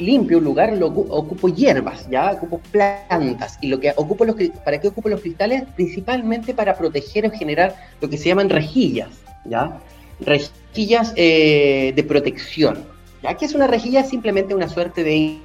limpio 0.00 0.38
un 0.38 0.44
lugar, 0.44 0.72
lo 0.76 0.86
ocupo 0.88 1.48
hierbas, 1.48 2.08
ya 2.10 2.32
ocupo 2.32 2.58
plantas. 2.70 3.58
Y 3.60 3.68
lo 3.68 3.78
que 3.78 3.92
ocupo 3.96 4.24
los, 4.24 4.36
¿para 4.64 4.80
qué 4.80 4.88
ocupo 4.88 5.08
los 5.08 5.20
cristales? 5.20 5.64
Principalmente 5.76 6.54
para 6.54 6.76
proteger 6.76 7.26
o 7.26 7.30
generar 7.30 7.76
lo 8.00 8.08
que 8.08 8.16
se 8.16 8.28
llaman 8.28 8.48
rejillas, 8.48 9.10
¿ya? 9.44 9.80
Rejillas 10.20 11.12
eh, 11.16 11.92
de 11.94 12.04
protección. 12.04 12.84
¿ya? 13.22 13.34
¿Qué 13.34 13.44
es 13.44 13.54
una 13.54 13.66
rejilla? 13.66 14.04
Simplemente 14.04 14.54
una 14.54 14.68
suerte 14.68 15.04
de, 15.04 15.38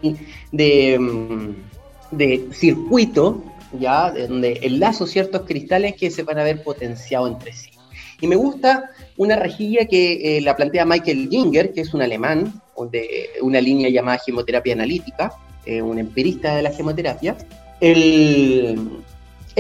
de, 0.52 1.00
mm, 1.00 2.16
de 2.16 2.48
circuito, 2.52 3.44
¿ya? 3.78 4.12
Donde 4.12 4.60
enlazo 4.64 5.06
ciertos 5.06 5.42
cristales 5.44 5.96
que 5.96 6.10
se 6.10 6.24
van 6.24 6.40
a 6.40 6.44
ver 6.44 6.64
potenciados 6.64 7.32
entre 7.32 7.54
sí. 7.54 7.75
Y 8.22 8.28
me 8.28 8.36
gusta 8.36 8.92
una 9.18 9.36
rejilla 9.36 9.86
que 9.86 10.38
eh, 10.38 10.42
la 10.42 10.56
plantea 10.56 10.86
Michael 10.86 11.28
Ginger, 11.30 11.74
que 11.74 11.82
es 11.82 11.94
un 11.94 12.02
alemán 12.02 12.62
de 12.92 13.30
una 13.42 13.62
línea 13.62 13.90
llamada 13.90 14.20
gemoterapia 14.20 14.74
analítica, 14.74 15.32
eh, 15.66 15.82
un 15.82 15.98
empirista 15.98 16.56
de 16.56 16.62
la 16.62 16.72
gemoterapia. 16.72 17.36
Él, 17.80 19.02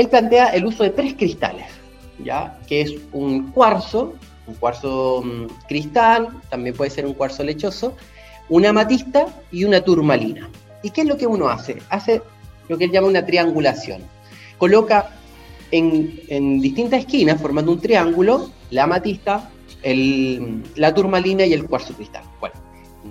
plantea 0.09 0.49
el 0.49 0.65
uso 0.65 0.83
de 0.83 0.91
tres 0.91 1.15
cristales, 1.15 1.67
¿ya? 2.23 2.57
que 2.67 2.81
es 2.81 2.93
un 3.11 3.51
cuarzo, 3.51 4.13
un 4.47 4.55
cuarzo 4.55 5.23
mm, 5.23 5.67
cristal, 5.67 6.29
también 6.49 6.75
puede 6.75 6.91
ser 6.91 7.05
un 7.05 7.13
cuarzo 7.13 7.43
lechoso, 7.43 7.95
una 8.49 8.69
amatista 8.69 9.27
y 9.51 9.63
una 9.63 9.81
turmalina. 9.81 10.49
¿Y 10.83 10.91
qué 10.91 11.01
es 11.01 11.07
lo 11.07 11.17
que 11.17 11.25
uno 11.25 11.49
hace? 11.49 11.77
Hace 11.89 12.21
lo 12.69 12.77
que 12.77 12.85
él 12.85 12.91
llama 12.91 13.07
una 13.07 13.25
triangulación. 13.25 14.01
Coloca 14.57 15.11
en, 15.77 16.61
distintas 16.61 16.99
esquinas, 17.01 17.41
formando 17.41 17.71
un 17.71 17.79
triángulo, 17.79 18.49
la 18.71 18.83
amatista, 18.83 19.49
la 19.83 20.93
turmalina 20.93 21.45
y 21.45 21.53
el 21.53 21.65
cuarzo 21.65 21.93
cristal. 21.93 22.23
Bueno, 22.39 22.55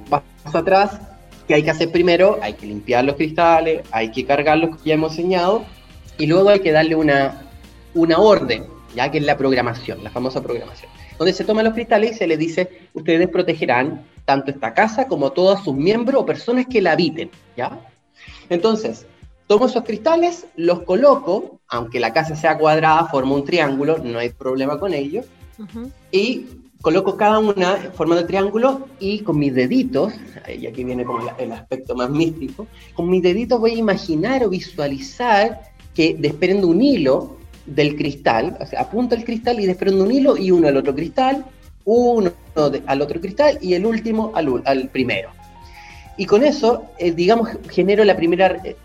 paso 0.09 0.59
atrás, 0.59 1.01
¿qué 1.47 1.55
hay 1.55 1.63
que 1.63 1.71
hacer 1.71 1.91
primero? 1.91 2.39
Hay 2.43 2.55
que 2.55 2.67
limpiar 2.67 3.05
los 3.05 3.17
cristales, 3.17 3.83
hay 3.91 4.11
que 4.11 4.25
cargarlos, 4.25 4.77
que 4.79 4.89
ya 4.89 4.95
hemos 4.95 5.13
enseñado, 5.13 5.65
y 6.19 6.27
luego 6.27 6.49
hay 6.49 6.61
que 6.61 6.73
darle 6.73 6.95
una, 6.95 7.43
una 7.95 8.19
orden, 8.19 8.65
ya 8.95 9.11
que 9.11 9.19
es 9.19 9.25
la 9.25 9.37
programación, 9.37 10.03
la 10.03 10.11
famosa 10.11 10.43
programación, 10.43 10.91
donde 11.19 11.33
se 11.33 11.45
toman 11.45 11.65
los 11.65 11.75
cristales 11.75 12.13
y 12.13 12.15
se 12.15 12.27
les 12.27 12.39
dice, 12.39 12.89
ustedes 12.93 13.29
protegerán 13.29 14.05
tanto 14.25 14.51
esta 14.51 14.75
casa 14.75 15.07
como 15.07 15.33
todos 15.33 15.63
sus 15.63 15.75
miembros 15.75 16.23
o 16.23 16.27
personas 16.27 16.67
que 16.67 16.81
la 16.81 16.93
habiten, 16.93 17.31
¿ya? 17.57 17.79
Entonces, 18.49 19.07
Tomo 19.47 19.67
esos 19.67 19.85
cristales, 19.85 20.47
los 20.57 20.83
coloco, 20.83 21.61
aunque 21.69 22.01
la 22.01 22.13
casa 22.13 22.35
sea 22.35 22.59
cuadrada, 22.59 23.07
forma 23.07 23.35
un 23.35 23.45
triángulo, 23.45 23.99
no 23.99 24.19
hay 24.19 24.31
problema 24.31 24.79
con 24.79 24.95
ello. 24.95 25.23
Y 26.11 26.47
coloco 26.81 27.17
cada 27.17 27.39
una 27.39 27.77
formando 27.95 28.27
triángulo 28.27 28.89
y 29.01 29.21
con 29.21 29.39
mis 29.39 29.55
deditos, 29.55 30.13
y 30.49 30.67
aquí 30.67 30.85
viene 30.85 31.05
como 31.05 31.21
el 31.39 31.53
aspecto 31.53 31.95
más 31.95 32.11
místico, 32.11 32.67
con 32.95 33.09
mis 33.09 33.23
deditos 33.23 33.61
voy 33.61 33.73
a 33.73 33.79
imaginar 33.79 34.45
o 34.45 34.51
visualizar 34.51 35.61
que 35.95 36.15
desprendo 36.19 36.69
un 36.69 36.83
hilo 36.83 37.37
del 37.67 37.97
cristal, 37.97 38.57
o 38.61 38.67
sea, 38.67 38.83
apunto 38.83 39.15
el 39.15 39.25
cristal 39.25 39.61
y 39.61 39.67
desprendo 39.67 40.05
un 40.05 40.13
hilo 40.13 40.37
y 40.37 40.51
uno 40.51 40.69
al 40.69 40.77
otro 40.77 40.95
cristal, 40.95 41.45
uno 41.85 42.33
al 42.87 43.03
otro 43.03 43.21
cristal 43.21 43.59
y 43.61 43.75
el 43.75 43.87
último 43.87 44.33
al, 44.35 44.63
al 44.65 44.89
primero. 44.89 45.31
Y 46.17 46.27
con 46.27 46.45
eso, 46.45 46.85
eh, 46.99 47.13
digamos, 47.13 47.49
genero 47.71 48.05
la 48.05 48.17
primera, 48.17 48.61
eh, 48.63 48.77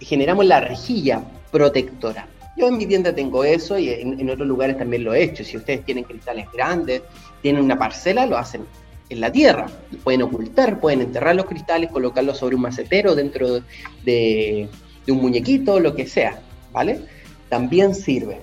generamos 0.00 0.46
la 0.46 0.60
rejilla 0.60 1.22
protectora. 1.50 2.26
Yo 2.56 2.68
en 2.68 2.76
mi 2.76 2.86
tienda 2.86 3.14
tengo 3.14 3.44
eso 3.44 3.78
y 3.78 3.88
en, 3.88 4.28
otros 4.28 4.46
lugares 4.46 4.76
también 4.76 5.04
lo 5.04 5.14
he 5.14 5.22
hecho. 5.22 5.42
Si 5.42 5.56
ustedes 5.56 5.84
tienen 5.84 6.04
cristales 6.04 6.46
grandes, 6.52 7.02
tienen 7.40 7.64
una 7.64 7.78
parcela, 7.78 8.26
lo 8.26 8.36
hacen 8.36 8.66
en 9.08 9.20
la 9.20 9.32
tierra. 9.32 9.66
Pueden 10.04 10.22
ocultar, 10.22 10.78
pueden 10.78 11.00
enterrar 11.00 11.34
los 11.34 11.46
cristales, 11.46 11.90
colocarlos 11.90 12.38
sobre 12.38 12.56
un 12.56 12.62
macetero, 12.62 13.14
dentro 13.14 13.60
de, 14.04 14.68
un 15.08 15.16
muñequito, 15.16 15.80
lo 15.80 15.94
que 15.94 16.06
sea, 16.06 16.40
¿vale? 16.72 17.00
También 17.48 17.94
sirve. 17.94 18.40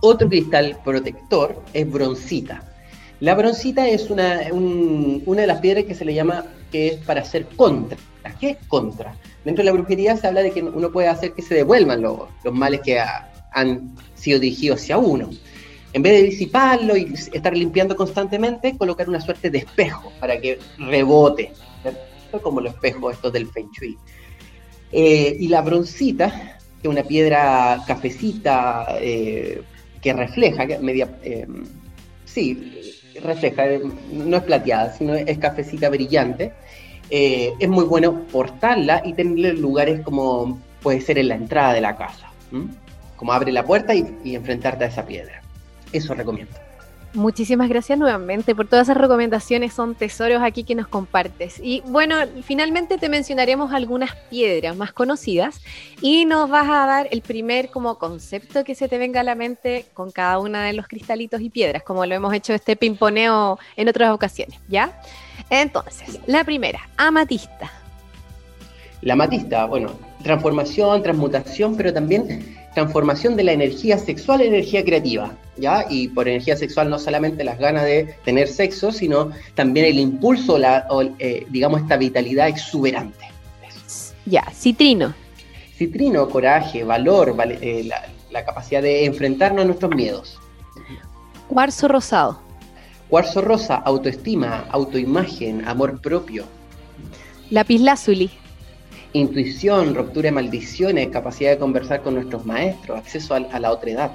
Otro 0.00 0.28
cristal 0.28 0.78
protector 0.84 1.62
es 1.72 1.90
broncita. 1.90 2.62
La 3.20 3.34
broncita 3.34 3.88
es 3.88 4.10
una, 4.10 4.40
una 4.52 5.40
de 5.40 5.46
las 5.46 5.60
piedras 5.60 5.84
que 5.84 5.94
se 5.94 6.04
le 6.04 6.14
llama 6.14 6.44
que 6.72 6.88
es 6.88 6.96
para 6.96 7.20
hacer 7.20 7.46
contra. 7.56 7.96
¿Qué 8.40 8.50
es 8.50 8.56
contra? 8.66 9.14
Dentro 9.44 9.62
de 9.62 9.70
la 9.70 9.72
brujería 9.72 10.16
se 10.16 10.26
habla 10.26 10.42
de 10.42 10.50
que 10.50 10.62
uno 10.62 10.90
puede 10.90 11.08
hacer 11.08 11.32
que 11.32 11.42
se 11.42 11.54
devuelvan 11.54 12.00
los, 12.00 12.28
males 12.52 12.80
que 12.80 12.98
han 13.52 13.94
sido 14.14 14.38
dirigidos 14.38 14.80
hacia 14.80 14.98
uno. 14.98 15.30
En 15.92 16.02
vez 16.02 16.14
de 16.14 16.22
disiparlo 16.28 16.96
y 16.96 17.12
estar 17.32 17.56
limpiando 17.56 17.94
constantemente, 17.94 18.76
colocar 18.76 19.08
una 19.08 19.20
suerte 19.20 19.50
de 19.50 19.58
espejo 19.58 20.12
para 20.18 20.40
que 20.40 20.58
rebote, 20.78 21.52
como 22.42 22.60
los 22.60 22.74
espejos 22.74 23.14
estos 23.14 23.32
del 23.32 23.46
Feng 23.46 23.70
Shui. 23.70 23.96
Eh, 24.90 25.36
y 25.38 25.48
la 25.48 25.60
broncita, 25.62 26.58
que 26.80 26.88
es 26.88 26.92
una 26.92 27.04
piedra 27.04 27.82
cafecita 27.86 28.86
eh, 29.00 29.62
que 30.00 30.12
refleja, 30.12 30.66
media, 30.80 31.16
eh, 31.22 31.46
sí, 32.24 32.92
refleja, 33.22 33.64
no 34.12 34.36
es 34.36 34.42
plateada, 34.42 34.92
sino 34.92 35.14
es 35.14 35.38
cafecita 35.38 35.88
brillante, 35.90 36.52
eh, 37.10 37.52
es 37.58 37.68
muy 37.68 37.84
bueno 37.84 38.20
portarla 38.32 39.02
y 39.04 39.12
tenerla 39.12 39.48
en 39.48 39.60
lugares 39.60 40.00
como 40.00 40.58
puede 40.82 41.00
ser 41.00 41.18
en 41.18 41.28
la 41.28 41.34
entrada 41.34 41.72
de 41.72 41.80
la 41.80 41.96
casa, 41.96 42.30
como 43.16 43.32
abre 43.32 43.52
la 43.52 43.64
puerta 43.64 43.94
y, 43.94 44.34
enfrentarte 44.34 44.84
a 44.84 44.88
esa 44.88 45.04
piedra. 45.04 45.42
Eso 45.92 46.14
recomiendo. 46.14 46.52
Muchísimas 47.14 47.68
gracias 47.68 47.96
nuevamente 47.96 48.56
por 48.56 48.66
todas 48.66 48.88
esas 48.88 48.96
recomendaciones, 48.96 49.72
son 49.72 49.94
tesoros 49.94 50.42
aquí 50.42 50.64
que 50.64 50.74
nos 50.74 50.88
compartes. 50.88 51.60
Y 51.62 51.80
bueno, 51.86 52.16
finalmente 52.42 52.98
te 52.98 53.08
mencionaremos 53.08 53.72
algunas 53.72 54.16
piedras 54.30 54.76
más 54.76 54.92
conocidas 54.92 55.62
y 56.00 56.24
nos 56.24 56.50
vas 56.50 56.68
a 56.68 56.86
dar 56.86 57.08
el 57.12 57.22
primer 57.22 57.70
como 57.70 57.98
concepto 57.98 58.64
que 58.64 58.74
se 58.74 58.88
te 58.88 58.98
venga 58.98 59.20
a 59.20 59.22
la 59.22 59.36
mente 59.36 59.86
con 59.94 60.10
cada 60.10 60.40
una 60.40 60.64
de 60.64 60.72
los 60.72 60.88
cristalitos 60.88 61.40
y 61.40 61.50
piedras, 61.50 61.84
como 61.84 62.04
lo 62.04 62.16
hemos 62.16 62.34
hecho 62.34 62.52
este 62.52 62.74
pimponeo 62.74 63.60
en 63.76 63.88
otras 63.88 64.10
ocasiones, 64.10 64.58
¿ya? 64.68 65.00
Entonces, 65.50 66.20
la 66.26 66.44
primera, 66.44 66.88
amatista. 66.96 67.70
La 69.02 69.12
amatista, 69.12 69.66
bueno, 69.66 69.92
transformación, 70.22 71.02
transmutación, 71.02 71.76
pero 71.76 71.92
también 71.92 72.56
transformación 72.74 73.36
de 73.36 73.44
la 73.44 73.52
energía 73.52 73.98
sexual 73.98 74.40
en 74.40 74.54
energía 74.54 74.84
creativa, 74.84 75.32
¿ya? 75.56 75.86
Y 75.88 76.08
por 76.08 76.28
energía 76.28 76.56
sexual 76.56 76.90
no 76.90 76.98
solamente 76.98 77.44
las 77.44 77.58
ganas 77.58 77.84
de 77.84 78.16
tener 78.24 78.48
sexo, 78.48 78.90
sino 78.90 79.30
también 79.54 79.86
el 79.86 79.98
impulso, 79.98 80.58
la, 80.58 80.86
eh, 81.18 81.46
digamos, 81.50 81.82
esta 81.82 81.96
vitalidad 81.96 82.48
exuberante. 82.48 83.26
Ya, 84.26 84.42
citrino. 84.52 85.14
Citrino, 85.76 86.28
coraje, 86.28 86.82
valor, 86.82 87.36
eh, 87.60 87.84
la, 87.84 88.06
la 88.30 88.44
capacidad 88.44 88.82
de 88.82 89.04
enfrentarnos 89.04 89.62
a 89.62 89.66
nuestros 89.66 89.94
miedos. 89.94 90.40
Cuarzo 91.48 91.88
rosado. 91.88 92.43
Cuarzo 93.08 93.42
rosa, 93.42 93.76
autoestima, 93.76 94.66
autoimagen, 94.70 95.66
amor 95.68 96.00
propio. 96.00 96.44
Lapislázuli. 97.50 98.30
Intuición, 99.12 99.94
ruptura 99.94 100.28
de 100.28 100.32
maldiciones, 100.32 101.08
capacidad 101.08 101.50
de 101.50 101.58
conversar 101.58 102.02
con 102.02 102.14
nuestros 102.14 102.44
maestros, 102.46 102.98
acceso 102.98 103.34
a, 103.34 103.60
la 103.60 103.70
otra 103.70 103.90
edad. 103.90 104.12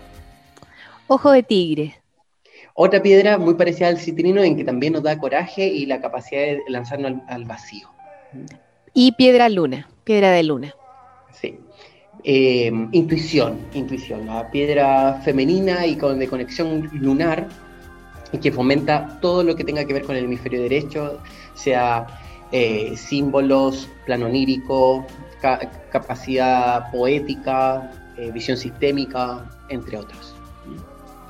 Ojo 1.07 1.31
de 1.31 1.43
tigre. 1.43 1.95
Otra 2.73 3.01
piedra 3.01 3.37
muy 3.37 3.53
parecida 3.53 3.87
al 3.87 3.99
citrino 3.99 4.41
en 4.41 4.57
que 4.57 4.63
también 4.63 4.93
nos 4.93 5.03
da 5.03 5.17
coraje 5.17 5.67
y 5.67 5.85
la 5.85 6.01
capacidad 6.01 6.41
de 6.41 6.61
lanzarnos 6.67 7.21
al, 7.27 7.45
vacío. 7.45 7.89
Y 8.93 9.11
piedra 9.13 9.49
luna, 9.49 9.87
piedra 10.03 10.31
de 10.31 10.43
luna. 10.43 10.73
Sí. 11.39 11.59
Eh, 12.23 12.71
intuición, 12.91 13.59
intuición, 13.73 14.25
la 14.25 14.49
piedra 14.51 15.21
femenina 15.23 15.85
y 15.85 15.95
con, 15.95 16.19
de 16.19 16.27
conexión 16.27 16.89
lunar 16.91 17.47
y 18.31 18.37
que 18.37 18.51
fomenta 18.51 19.19
todo 19.21 19.43
lo 19.43 19.55
que 19.55 19.63
tenga 19.63 19.85
que 19.85 19.93
ver 19.93 20.03
con 20.03 20.15
el 20.15 20.25
hemisferio 20.25 20.61
derecho, 20.61 21.19
sea 21.53 22.07
eh, 22.51 22.95
símbolos, 22.95 23.89
plano 24.05 24.25
onírico, 24.27 25.05
capacidad 25.91 26.91
poética, 26.91 27.91
eh, 28.17 28.31
visión 28.31 28.57
sistémica, 28.57 29.49
entre 29.69 29.97
otros. 29.97 30.35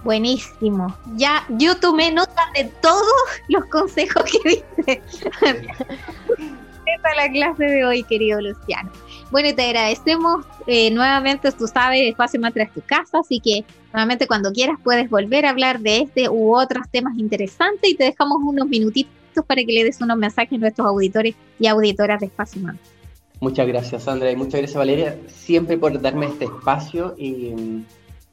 Buenísimo. 0.03 0.95
Ya 1.15 1.45
yo 1.49 1.77
tomé 1.77 2.11
nota 2.11 2.43
de 2.55 2.65
todos 2.81 3.03
los 3.49 3.65
consejos 3.65 4.23
que 4.23 4.49
diste. 4.49 5.01
Esta 6.85 7.11
es 7.11 7.17
la 7.17 7.29
clase 7.31 7.65
de 7.65 7.85
hoy, 7.85 8.03
querido 8.03 8.41
Luciano. 8.41 8.89
Bueno, 9.31 9.53
te 9.55 9.63
agradecemos 9.63 10.45
eh, 10.65 10.89
nuevamente, 10.89 11.51
tú 11.51 11.67
sabes, 11.67 12.01
Espacio 12.01 12.39
Matra 12.39 12.63
es 12.63 12.73
tu 12.73 12.81
casa, 12.81 13.19
así 13.19 13.39
que 13.39 13.63
nuevamente 13.93 14.25
cuando 14.25 14.51
quieras 14.51 14.79
puedes 14.83 15.09
volver 15.09 15.45
a 15.45 15.51
hablar 15.51 15.79
de 15.79 16.01
este 16.01 16.29
u 16.29 16.55
otros 16.55 16.87
temas 16.89 17.17
interesantes 17.17 17.91
y 17.91 17.95
te 17.95 18.05
dejamos 18.05 18.37
unos 18.41 18.67
minutitos 18.67 19.11
para 19.45 19.63
que 19.63 19.71
le 19.71 19.83
des 19.83 20.01
unos 20.01 20.17
mensajes 20.17 20.53
a 20.53 20.57
nuestros 20.57 20.87
auditores 20.87 21.35
y 21.59 21.67
auditoras 21.67 22.19
de 22.19 22.25
Espacio 22.25 22.61
Mantra. 22.61 22.83
Muchas 23.39 23.67
gracias, 23.67 24.03
Sandra, 24.03 24.31
y 24.31 24.35
muchas 24.35 24.59
gracias, 24.59 24.77
Valeria, 24.77 25.17
siempre 25.27 25.77
por 25.77 26.01
darme 26.01 26.25
este 26.25 26.45
espacio 26.45 27.15
y, 27.17 27.53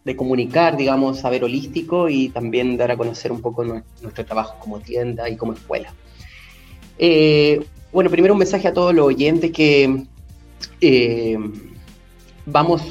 de 0.06 0.14
comunicar, 0.14 0.76
digamos, 0.76 1.18
saber 1.18 1.42
holístico 1.42 2.09
y 2.09 2.28
también 2.28 2.76
dar 2.76 2.92
a 2.92 2.96
conocer 2.96 3.32
un 3.32 3.42
poco 3.42 3.64
nuestro 3.64 4.24
trabajo 4.24 4.56
como 4.61 4.78
tienda 4.78 5.28
y 5.28 5.37
como 5.37 5.52
escuela. 5.52 5.92
Eh, 6.96 7.66
bueno, 7.92 8.09
primero 8.09 8.35
un 8.35 8.38
mensaje 8.38 8.68
a 8.68 8.72
todos 8.72 8.94
los 8.94 9.04
oyentes 9.04 9.50
que 9.50 10.06
eh, 10.80 11.38
vamos 12.44 12.82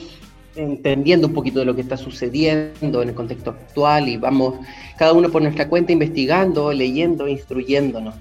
entendiendo 0.55 1.27
un 1.27 1.33
poquito 1.33 1.59
de 1.59 1.65
lo 1.65 1.75
que 1.75 1.81
está 1.81 1.97
sucediendo 1.97 3.01
en 3.01 3.09
el 3.09 3.15
contexto 3.15 3.49
actual 3.51 4.07
y 4.07 4.17
vamos 4.17 4.55
cada 4.97 5.11
uno 5.13 5.29
por 5.29 5.41
nuestra 5.41 5.67
cuenta 5.67 5.91
investigando, 5.91 6.71
leyendo, 6.71 7.27
instruyéndonos. 7.27 8.15